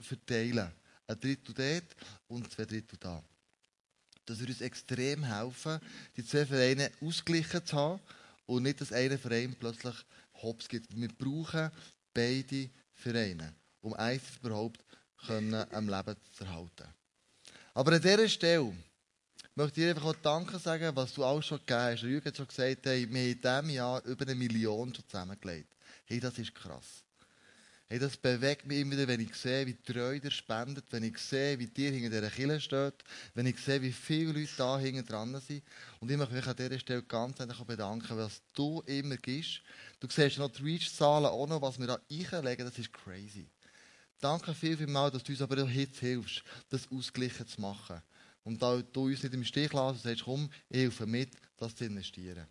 [0.00, 0.72] verteilen.
[1.06, 1.96] Ein Drittel dort
[2.26, 3.22] und zwei Drittel da.
[4.24, 5.78] Das würde uns extrem helfen,
[6.16, 8.00] die zwei Vereine ausgeglichen zu haben
[8.46, 9.94] und nicht, dass einer Verein plötzlich
[10.42, 10.94] Hops gibt.
[10.94, 11.70] Wir brauchen
[12.12, 13.54] beide Vereine
[13.86, 14.84] um eins überhaupt
[15.26, 16.88] können, am Leben zu erhalten.
[17.72, 18.72] Aber an dieser Stelle
[19.54, 22.02] möchte ich einfach auch Danke sagen, was du auch schon gegeben hast.
[22.02, 25.72] Jürgen hat schon gesagt, hey, wir haben in diesem Jahr über eine Million schon zusammengelegt.
[26.04, 27.04] Hey, das ist krass.
[27.88, 31.18] Hey, das bewegt mich immer wieder, wenn ich sehe, wie treu ihr spendet, wenn ich
[31.18, 35.06] sehe, wie dir hinter dieser Kille steht, wenn ich sehe, wie viele Leute da hinten
[35.06, 35.62] dran sind.
[36.00, 39.60] Und ich möchte mich an dieser Stelle ganz herzlich bedanken, was du immer gibst.
[40.00, 43.46] Du siehst noch die Reach-Zahlen auch noch, was wir da einlegen, das ist crazy.
[44.20, 48.00] Danke viel, viel mal, dass du uns aber jetzt hilfst, das ausgleichen zu machen.
[48.44, 51.74] Und da du uns nicht im Stich lässt und sagst, komm, ich helfe mit, das
[51.74, 52.46] zu investieren.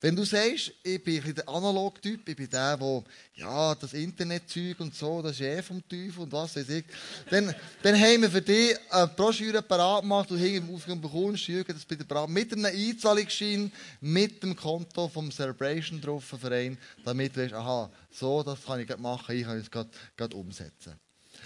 [0.00, 3.04] Wenn du sagst, ich bin ein der Analog-Typ, ich bin der, der,
[3.34, 6.84] ja, das Internetzeug und so, das ist eh vom Teufel und was weiß ich,
[7.28, 11.74] dann, dann haben wir für dich eine Broschüre parat gemacht, du hinten Aufgaben bekommst, Jürgen,
[11.74, 17.42] das bitte parat, mit einem Einzahlungsschein, mit dem Konto vom Celebration drauf, Verein, damit du
[17.42, 20.98] weißt, aha, so, das kann ich machen, ich kann es gerade umsetzen.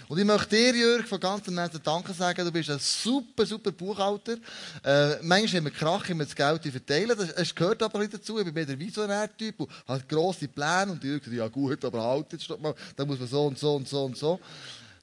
[0.07, 2.45] Und ich möchte dir, Jörg, von ganzem Herzen Danke sagen.
[2.45, 4.37] Du bist ein super, super Buchhalter.
[4.83, 7.17] Äh, manchmal haben wir Krach, wenn wir das Geld verteilen.
[7.17, 8.37] Das, das gehört aber nicht dazu.
[8.37, 10.91] Ich bin mehr der Visionär-Typ und habe grosse Pläne.
[10.91, 12.75] Und Jörg sagt, ja gut, aber halt jetzt stopp mal.
[12.95, 14.39] Da muss man so und so und so und so.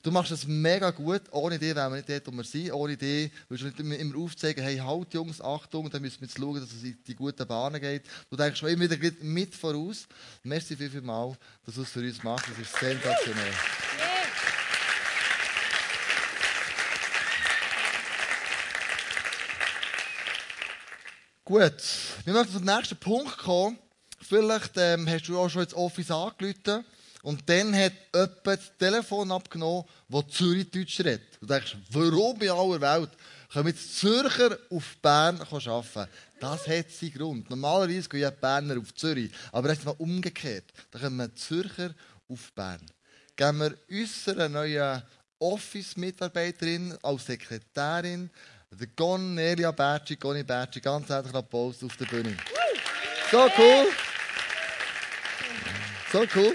[0.02, 1.22] Du machst das mega gut.
[1.30, 2.72] Ohne dich wären wir nicht dort, wo wir sind.
[2.72, 6.38] Ohne dich würdest du nicht immer aufzeigen, hey, halt Jungs, Achtung, dann müssen wir jetzt
[6.38, 8.02] schauen, dass es in die guten Bahnen geht.
[8.28, 10.08] Du denkst schon immer wieder mit voraus.
[10.42, 12.48] Merci viel, viel mal, dass du es für uns machst.
[12.50, 13.52] Das ist sensationell.
[21.52, 21.82] Gut,
[22.24, 23.78] wir möchten zum nächsten Punkt kommen.
[24.22, 26.82] Vielleicht ähm, hast du auch schon ins Office angerufen
[27.22, 31.38] und dann hat jemand das Telefon abgenommen, das Zürich Deutsch redet.
[31.42, 33.10] Du denkst, warum in aller Welt
[33.52, 36.10] können jetzt Zürcher auf Bern arbeiten?
[36.40, 37.50] Das hat seinen Grund.
[37.50, 40.72] Normalerweise gehen ja Berner auf Zürich, aber das ist mal umgekehrt.
[40.90, 41.94] Da kommen Zürcher
[42.30, 42.80] auf Bern.
[43.36, 45.02] Geben wir unserer neuen
[45.38, 48.30] Office-Mitarbeiterin als Sekretärin
[48.78, 52.36] der Gon Nelia Bertschi, Goni Bertschi, ganz herzlichen Applaus auf der Bühne.
[53.30, 53.86] So cool.
[56.10, 56.54] So cool.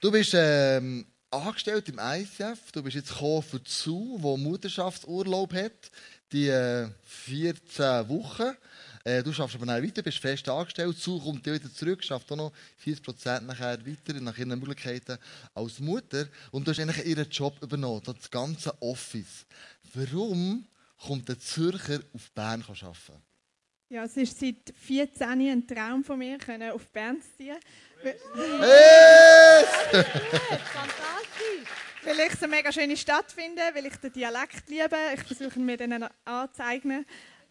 [0.00, 2.72] Du bist ähm, angestellt im ICF.
[2.72, 5.90] Du bist jetzt gekommen SU, wo Mutterschaftsurlaub hat.
[6.32, 8.56] Die äh, 14 Wochen.
[9.08, 12.36] Äh, du schaffst aber weiter, bist fest angestellt, Zu kommt dir wieder zurück, schafft auch
[12.36, 12.52] noch
[12.84, 15.16] 40% nachher weiter, nach ihren Möglichkeiten
[15.54, 16.26] als Mutter.
[16.50, 19.46] Und du hast eigentlich ihren Job übernommen, das ganze Office.
[19.94, 20.66] Warum
[20.98, 23.22] kommt der Zürcher auf Bern arbeiten?
[23.88, 27.56] Ja, es ist seit 14 ein Traum von mir, können auf Bern zu ziehen.
[28.04, 28.14] Yes!
[30.70, 31.68] Fantastisch!
[32.04, 34.96] Weil ich es eine mega schöne Stadt finde, weil ich den Dialekt liebe.
[35.14, 37.06] Ich versuche mir den anzueignen.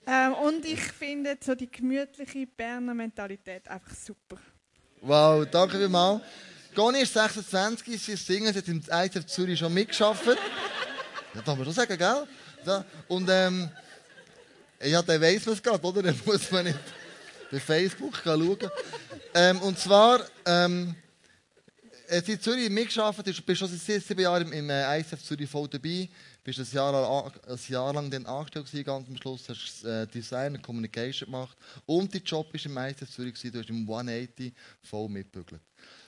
[0.10, 4.38] Ähm, und ich finde so die gemütliche Berner Mentalität einfach super.
[5.02, 6.22] Wow, danke vielmals.
[6.74, 10.26] Goni ist 26, sie singen, sie hat im ICF Zürich schon mitgeschafft.
[11.34, 12.28] das darf man schon sagen, gell?
[12.66, 12.86] Ja.
[13.10, 13.70] Und ähm,
[14.82, 16.02] ja, der man es gerade, oder?
[16.02, 16.80] Dann muss man nicht
[17.52, 18.58] bei Facebook schauen.
[19.34, 20.96] ähm, und zwar, ähm,
[22.08, 25.68] äh, in Zürich mitgearbeitet, du bist schon seit sieben Jahren im, im äh, Zürich voll
[25.68, 26.08] dabei,
[26.48, 30.08] bist ein Jahr, lang, ein Jahr lang angestellt gewesen, ganz am Schluss hast du äh,
[30.08, 33.82] Design und Communication gemacht und dein Job war im ISF Zürich, gewesen, du hast im
[33.82, 35.60] 180 voll mitbügelt.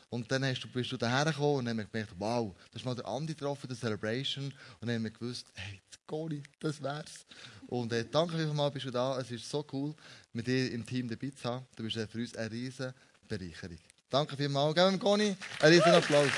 [0.10, 2.82] Und dann hast du, bist du daher gekommen und dann haben wir gemerkt, wow, das
[2.82, 4.46] ist mal der Andi getroffen, der Celebration.
[4.46, 7.26] Und dann haben wir gewusst, hey, Goli, das wär's.
[7.68, 9.20] Und äh, danke vielmals, bist du da.
[9.20, 9.94] Es ist so cool,
[10.32, 11.68] mit dir im Team dabei zu haben.
[11.76, 12.96] Du bist äh, für uns eine riesige
[13.28, 13.78] Bereicherung.
[14.10, 14.74] Danke vielmals.
[14.74, 16.32] Geben wir Conny einen riesen Applaus.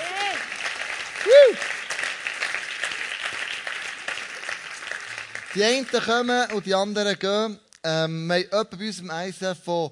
[5.54, 7.60] Die einen kommen und die anderen gehen.
[7.84, 9.92] Ähm, wir haben jemanden bei uns im ISF, der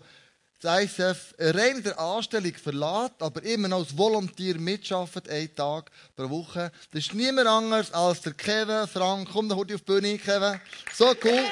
[0.61, 5.91] das ISF rein in der Anstellung verlässt, aber immer noch als Volontier mitarbeitet, einen Tag
[6.15, 6.71] pro Woche.
[6.91, 9.27] Das ist niemand anderes als der Kevin Frank.
[9.33, 10.61] Komm doch heute auf die Bühne, Kevin.
[10.93, 11.43] So cool.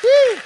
[0.00, 0.40] Hey.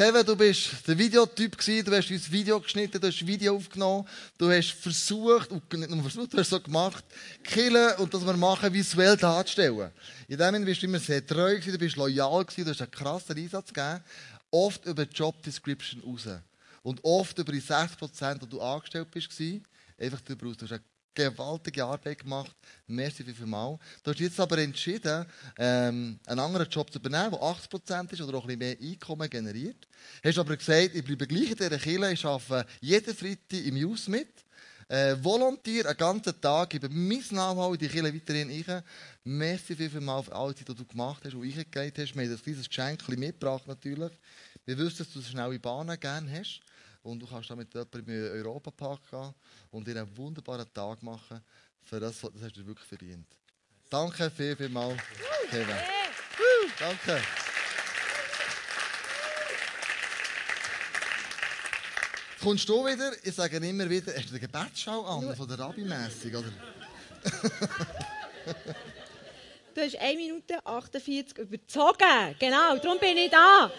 [0.00, 4.08] Kevin, du bist der Videotyp gewesen, du hast uns Video geschnitten, du hast Video aufgenommen,
[4.38, 7.04] du hast versucht, und nicht nur versucht, du hast so gemacht,
[7.44, 9.90] killen und das wir machen, visuell darzustellen.
[10.26, 12.80] In dem Sinne bist du immer sehr treu gewesen, du bist loyal gewesen, du hast
[12.80, 14.02] einen krassen Einsatz gegeben,
[14.50, 16.26] oft über die Job Description raus.
[16.82, 19.28] Und oft über die 60%, die du angestellt bist,
[19.98, 20.56] einfach darüber aus.
[20.56, 20.80] Du hast
[21.14, 22.54] gewaltige Arbeit gemacht.
[22.86, 23.78] Merci vielmals.
[24.02, 25.26] Du hast jetzt aber entschieden,
[25.58, 29.28] ähm, einen anderen Job zu übernehmen, der 80% ist oder auch ein bisschen mehr Einkommen
[29.28, 29.88] generiert.
[30.24, 34.08] Hast aber gesagt, ich bleibe gleich in dieser Kirche, ich arbeite jeden Freitag im Jus
[34.08, 34.44] mit.
[34.88, 38.82] Äh, volontier einen ganzen Tag, gebe mein Know-how in die Kirche weiterhin ein.
[39.22, 42.16] Merci vielmals für alles, was du gemacht hast und eingelegt hast.
[42.16, 44.10] Wir haben ein kleines Geschenk mitgebracht natürlich.
[44.66, 46.60] Wir wissen, dass du schnelle Bahnen gerne hast.
[47.02, 49.34] Und du kannst dann mit jemandem in den Europapark gehen
[49.70, 51.40] und dir einen wunderbaren Tag machen.
[51.82, 53.26] Für das, das hast du wirklich verdient.
[53.88, 54.96] Danke viel, viel mal,
[55.50, 55.76] Kevin.
[56.78, 57.22] Danke.
[62.42, 63.12] Kommst du wieder?
[63.22, 66.50] Ich sage immer wieder, hast du den Gebetsschau an, von der Rabbi-mässig, oder?
[69.74, 72.34] du hast 1 Minute 48 überzogen.
[72.38, 73.70] Genau, darum bin ich da.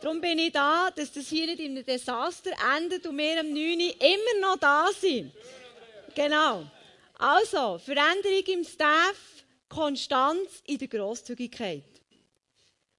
[0.00, 3.52] Darum bin ich da, dass das hier nicht in einem Desaster endet und wir am
[3.52, 3.80] 9.
[3.80, 5.30] immer noch da sind.
[6.14, 6.64] Genau.
[7.18, 11.84] Also, Veränderung im Staff, Konstanz in der Grosszügigkeit.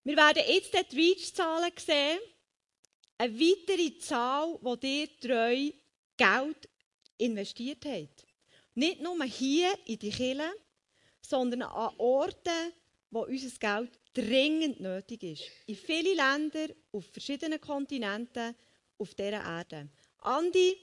[0.04, 2.20] Wir werden jetzt die Reach-Zahlen sehen.
[3.18, 5.72] Eine weitere Zahl, wo dir treu
[6.18, 6.70] Geld
[7.18, 8.26] investiert hat.
[8.76, 10.52] Nicht nur hier in die Kirche,
[11.20, 12.74] sondern an Orten,
[13.12, 15.44] wo unser Geld dringend nötig ist.
[15.68, 18.56] In vielen Ländern, auf verschiedenen Kontinenten,
[18.98, 19.90] auf dieser Erde.
[20.20, 20.76] Andi,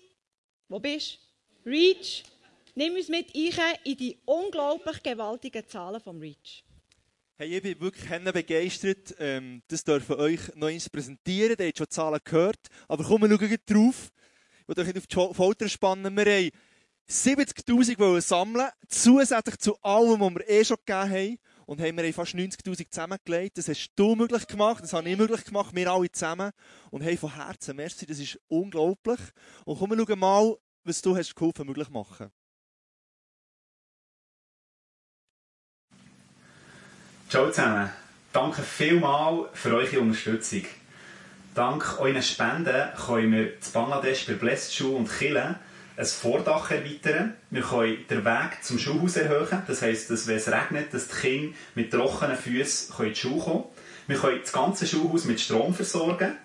[0.68, 1.18] wo bist
[1.64, 1.70] du?
[1.70, 2.22] Reach,
[2.74, 6.64] nimm uns mit in die unglaublich gewaltigen Zahlen vom Reach.
[7.36, 9.14] Hey, ich bin wirklich begeistert.
[9.18, 11.56] Ähm, das dürfen euch noch eins präsentieren.
[11.58, 12.68] Ihr habt schon Zahlen gehört.
[12.88, 14.10] Aber kommen wir schauen drauf.
[14.62, 16.16] Ich will euch nicht auf die Folter spannen.
[16.16, 16.50] Wir haben
[17.08, 21.38] 70.000 sammeln, zusätzlich zu allem, was wir eh schon gegeben haben
[21.68, 23.58] und haben wir fast 90'000 zusammengelegt.
[23.58, 26.52] Das hast du möglich gemacht, das habe ich möglich gemacht, wir alle zusammen.
[26.90, 29.20] Und hey, von Herzen, merci, das ist unglaublich.
[29.66, 32.30] Und komm, wir schauen mal, was du hast geholfen möglich machen.
[37.28, 37.90] Ciao zusammen.
[38.32, 40.64] Danke vielmals für eure Unterstützung.
[41.54, 45.60] Dank euren Spenden können wir in Bangladesch bei Blessed Schule und Chile
[45.98, 47.36] ein Vordach erweitern.
[47.50, 49.62] Wir können den Weg zum Schulhaus erhöhen.
[49.66, 53.40] Das heisst, dass wenn es regnet, dass die Kinder mit trockenen Füßen in die Schule
[53.40, 53.64] kommen
[54.06, 56.38] Wir können das ganze Schulhaus mit Strom versorgen.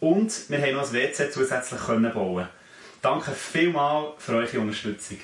[0.00, 2.48] Und wir haben noch ein WC zusätzlich können bauen
[3.00, 5.18] Danke vielmals für eure Unterstützung.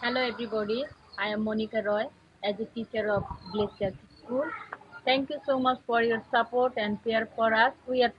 [0.00, 0.84] Hello everybody,
[1.18, 2.04] I am Monica Roy
[2.42, 4.44] as a teacher of Blessed School.
[5.04, 7.72] Thank you so much for your support and care for us.
[7.86, 8.12] We are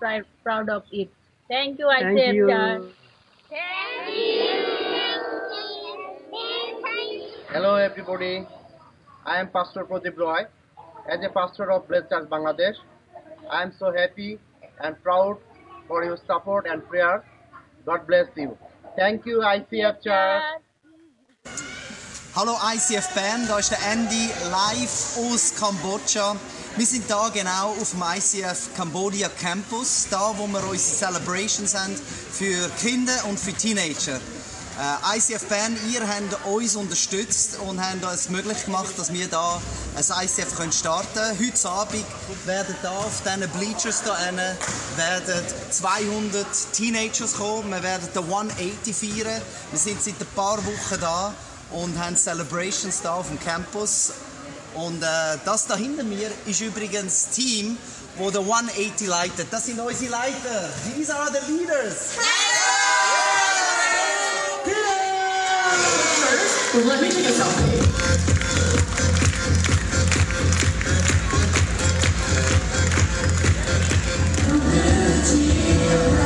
[0.44, 1.10] proud of it.
[1.50, 2.94] Thank you, I Thank you.
[7.52, 8.46] Hello everybody,
[9.26, 10.46] I am Pastor Pradip Roy.
[11.10, 12.76] As a pastor of Blessed Church Bangladesh,
[13.50, 14.38] I am so happy
[14.84, 15.38] and proud
[15.88, 17.24] for your support and prayer.
[17.88, 18.56] God bless you.
[18.96, 20.44] Thank you, ICF Church.
[22.36, 26.36] Hallo ICF Bern, da ist der Andy live aus Kambodscha.
[26.78, 31.96] Wir sind da genau auf dem ICF Cambodia Campus, da wo wir unsere Celebrations haben
[32.32, 34.16] für Kinder und für Teenager.
[34.16, 39.62] Äh, ICF Bern, ihr habt uns unterstützt und habt es möglich gemacht, dass wir da
[39.96, 41.40] ein ICF können starten können.
[41.40, 42.06] Heute Abend
[42.46, 44.16] werden da auf diesen Bleachers da
[44.96, 47.72] werden 200 Teenagers kommen.
[47.72, 49.42] Wir werden den 180 feiern.
[49.72, 51.34] Wir sind seit ein paar Wochen da
[51.72, 54.14] und haben Celebrations da auf dem Campus.
[54.76, 55.06] Und äh,
[55.46, 57.78] das da hinter mir ist übrigens das Team,
[58.18, 59.48] wo der 180 leitet.
[59.52, 60.70] Das sind unsere Leiter.
[60.96, 62.18] These are the leaders.
[66.72, 68.20] Let me take a selfie.
[74.50, 76.19] Welcome to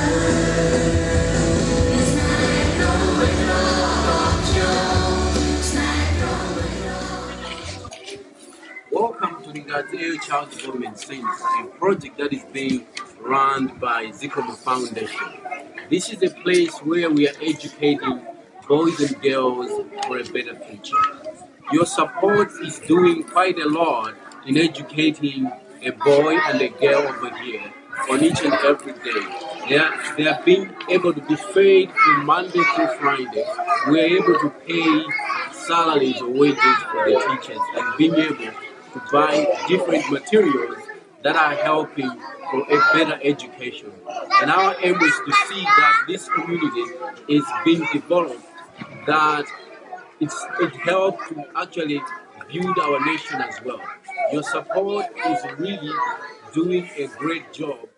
[9.61, 11.27] Gazelle Child Development Center,
[11.61, 12.85] a project that is being
[13.19, 15.27] run by Zikoma Foundation.
[15.89, 18.25] This is a place where we are educating
[18.67, 19.69] boys and girls
[20.07, 20.95] for a better future.
[21.71, 25.51] Your support is doing quite a lot in educating
[25.81, 27.73] a boy and a girl over here
[28.09, 29.27] on each and every day.
[29.69, 33.45] They are, they are being able to be fed from Monday through Friday.
[33.89, 35.05] We are able to pay
[35.51, 38.51] salaries or wages for the teachers and being able
[38.93, 40.77] to buy different materials
[41.23, 42.09] that are helping
[42.51, 43.91] for a better education.
[44.41, 46.85] And our aim is to see that this community
[47.27, 48.45] is being developed,
[49.07, 49.45] that
[50.19, 52.01] it's, it helps to actually
[52.51, 53.81] build our nation as well.
[54.31, 55.91] Your support is really
[56.53, 57.89] doing a great job.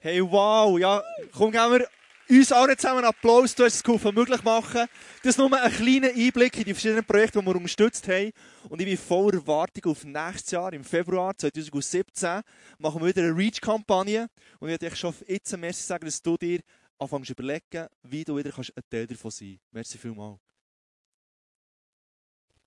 [0.00, 1.86] Hey, wow, ja, komm, wir
[2.28, 3.54] uns allen zusammen Applaus.
[3.54, 4.86] Du hast es möglich machen.
[5.22, 8.32] Das ist nur ein kleiner Einblick in die verschiedenen Projekte, die wir unterstützt haben.
[8.68, 12.42] Und ich bin voller Erwartung auf nächstes Jahr, im Februar 2017,
[12.78, 14.28] machen wir wieder eine Reach-Kampagne.
[14.58, 16.60] Und ich werde schon jetzt merci sagen, dass du dir
[16.98, 19.72] anfängst zu überlegen, wie du wieder ein Teil davon sein kannst.
[19.72, 20.40] Merci vielmals.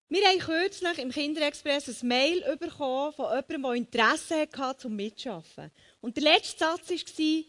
[0.09, 5.69] Wir haben kürzlich im Kinderexpress ein Mail bekommen von jemandem, der Interesse hatte, zum Mitschaffen.
[5.99, 7.43] Und der letzte Satz war,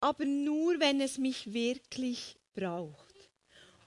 [0.00, 3.09] aber nur, wenn es mich wirklich braucht.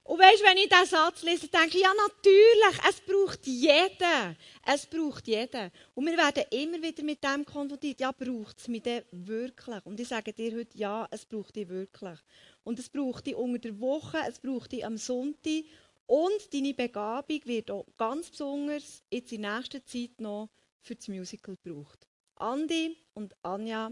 [0.06, 4.38] Und weißt, wenn ich diesen Satz lese, denke ich, ja natürlich, es braucht jeden.
[4.66, 5.72] Es braucht jeden.
[5.96, 9.86] Und wir werden immer wieder mit dem konfrontiert, ja, braucht es mich denn wirklich?
[9.86, 12.20] Und ich sage dir heute, ja, es braucht dich wirklich.
[12.66, 15.64] Und es braucht dich unter der Woche, es braucht dich am Sonntag.
[16.06, 20.50] Und deine Begabung wird auch ganz besonders jetzt in nächster Zeit noch
[20.82, 22.08] für das Musical gebraucht.
[22.36, 23.92] Andi und Anja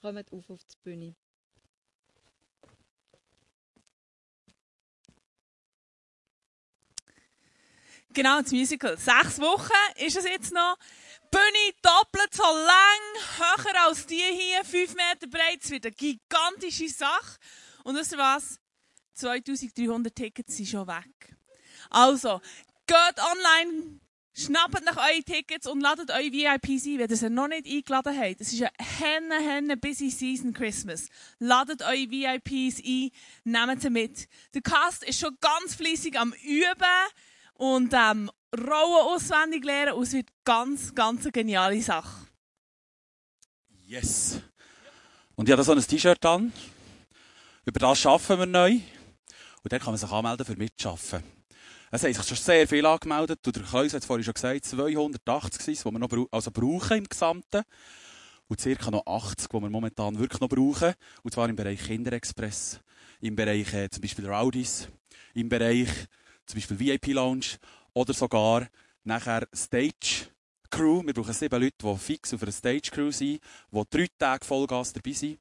[0.00, 1.14] kommen auf auf die Bühne.
[8.14, 8.98] Genau, das Musical.
[8.98, 10.76] Sechs Wochen ist es jetzt noch.
[11.30, 15.60] Bühne doppelt so lang, höher als die hier, fünf Meter breit.
[15.62, 17.38] Es wird eine gigantische Sache.
[17.84, 18.60] Und wisst ihr was?
[19.14, 21.36] 2300 Tickets sind schon weg.
[21.88, 22.40] Also,
[22.86, 24.00] geht online,
[24.34, 28.18] schnappt nach eure Tickets und ladet eure VIPs ein, wenn ihr sie noch nicht eingeladen
[28.18, 28.40] habt.
[28.40, 31.08] Es ist eine henne, henne busy Season Christmas.
[31.38, 33.10] Ladet eure VIPs ein,
[33.44, 34.28] nehmt sie mit.
[34.54, 37.08] Der Cast ist schon ganz fleissig am Üben
[37.62, 42.26] und ähm, Rollen auswendig lernen und wird ganz, ganz eine geniale Sache.
[43.86, 44.40] Yes.
[45.36, 46.52] Und ich habe so ein T-Shirt an.
[47.64, 48.72] Über das arbeiten wir neu.
[49.62, 51.22] Und dann kann man sich anmelden für Mitschaffen.
[51.92, 53.46] Es haben sich schon sehr viel angemeldet.
[53.46, 56.26] Und der Kleus hat es vorhin schon gesagt, 280 sind es, die wir noch brau
[56.32, 57.62] also brauchen im Gesamten.
[58.48, 60.94] Und circa noch 80, die wir momentan wirklich noch brauchen.
[61.22, 62.80] Und zwar im Bereich Kinderexpress,
[63.20, 64.88] im Bereich äh, zum Beispiel Rowdies,
[65.34, 66.08] im Bereich
[66.52, 67.56] zum Beispiel VIP-Lounge
[67.94, 68.68] oder sogar
[69.04, 70.28] nachher Stage
[70.70, 71.02] Crew.
[71.04, 73.40] Wir brauchen sieben Leute, die fix auf einer Stage Crew sind,
[73.70, 75.38] die drei Tage Vollgas dabei sind.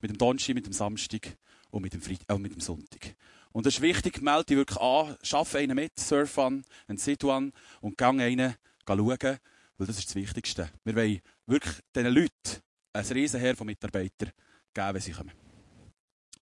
[0.00, 1.36] Mit dem Donnerstag, mit dem Samstag
[1.70, 3.16] und mit dem, Freitag, äh, mit dem Sonntag.
[3.52, 7.24] Und das ist wichtig, melde dich wirklich an, schaff einen mit, surf an, einen Sit
[7.24, 8.54] an und gang einen
[8.86, 10.70] schauen, weil das ist das Wichtigste.
[10.84, 14.32] Wir wollen wirklich diesen Leuten ein Riesenheer von Mitarbeitern
[14.74, 15.49] geben, wenn sie kommen.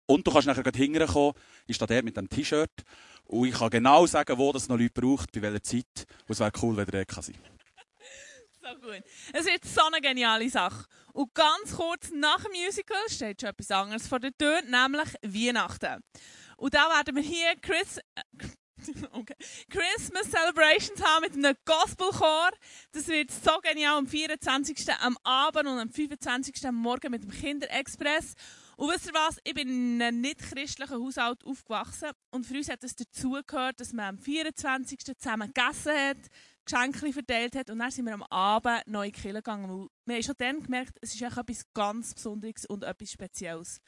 [0.06, 1.34] Und du kannst nachher gleich hinkommen,
[1.66, 2.70] ich stehe der mit dem T-Shirt
[3.24, 6.06] und ich kann genau sagen, wo das noch Leute braucht, bei welcher Zeit.
[6.26, 7.38] Und es wäre cool, wenn der kann sein
[8.60, 9.02] So gut.
[9.32, 10.86] Es wird so eine geniale Sache.
[11.12, 16.02] Und ganz kurz nach dem Musical steht schon etwas anderes vor der Tür, nämlich Weihnachten.
[16.56, 18.00] Und da werden wir hier Chris,
[19.12, 19.34] okay.
[19.68, 22.50] Christmas Celebrations haben mit einem Gospelchor.
[22.92, 24.88] Das wird so genial am 24.
[25.00, 26.66] am Abend und am 25.
[26.66, 28.34] am Morgen mit dem Kinderexpress.
[28.76, 29.38] Und wisst ihr was?
[29.44, 33.92] Ich bin in einem nicht christlichen Haushalt aufgewachsen und für uns hat es dazugehört, dass
[33.92, 34.98] man am 24.
[35.18, 36.18] zusammen gegessen hat,
[36.64, 39.68] Geschenke verteilt hat und dann sind wir am Abend neu in die Kirche gegangen.
[39.68, 43.80] Weil Wir haben schon dann gemerkt, es ist etwas ganz Besonderes und etwas Spezielles.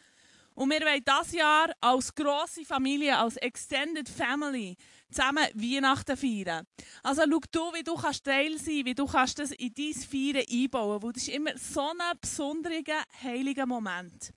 [0.55, 4.77] Und wir wollen dieses Jahr als grosse Familie, als Extended Family
[5.11, 6.65] zusammen Weihnachten feiern.
[7.03, 10.45] Also schau du, wie du kannst Teil sein wie du kannst das in dein Feiern
[10.49, 14.33] einbauen weil das ist immer so ein besonderer, heiliger Moment.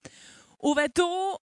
[0.58, 1.38] Und wenn du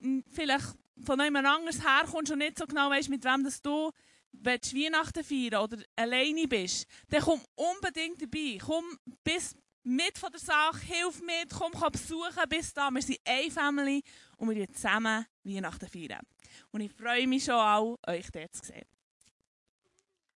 [0.00, 3.90] m, vielleicht von jemand anderes herkommst und nicht so genau weißt, mit wem das du
[4.32, 8.58] willst Weihnachten feiern oder alleine bist, dann komm unbedingt dabei.
[8.64, 8.84] Komm
[9.24, 12.90] bis mit von der Sache, hilf mit, komm, komm besuchen, bis da.
[12.90, 14.02] Wir sind eine Family
[14.36, 16.24] und wir feiern zusammen Weihnachten feiern.
[16.70, 18.86] Und ich freue mich schon auch, euch dort zu sehen.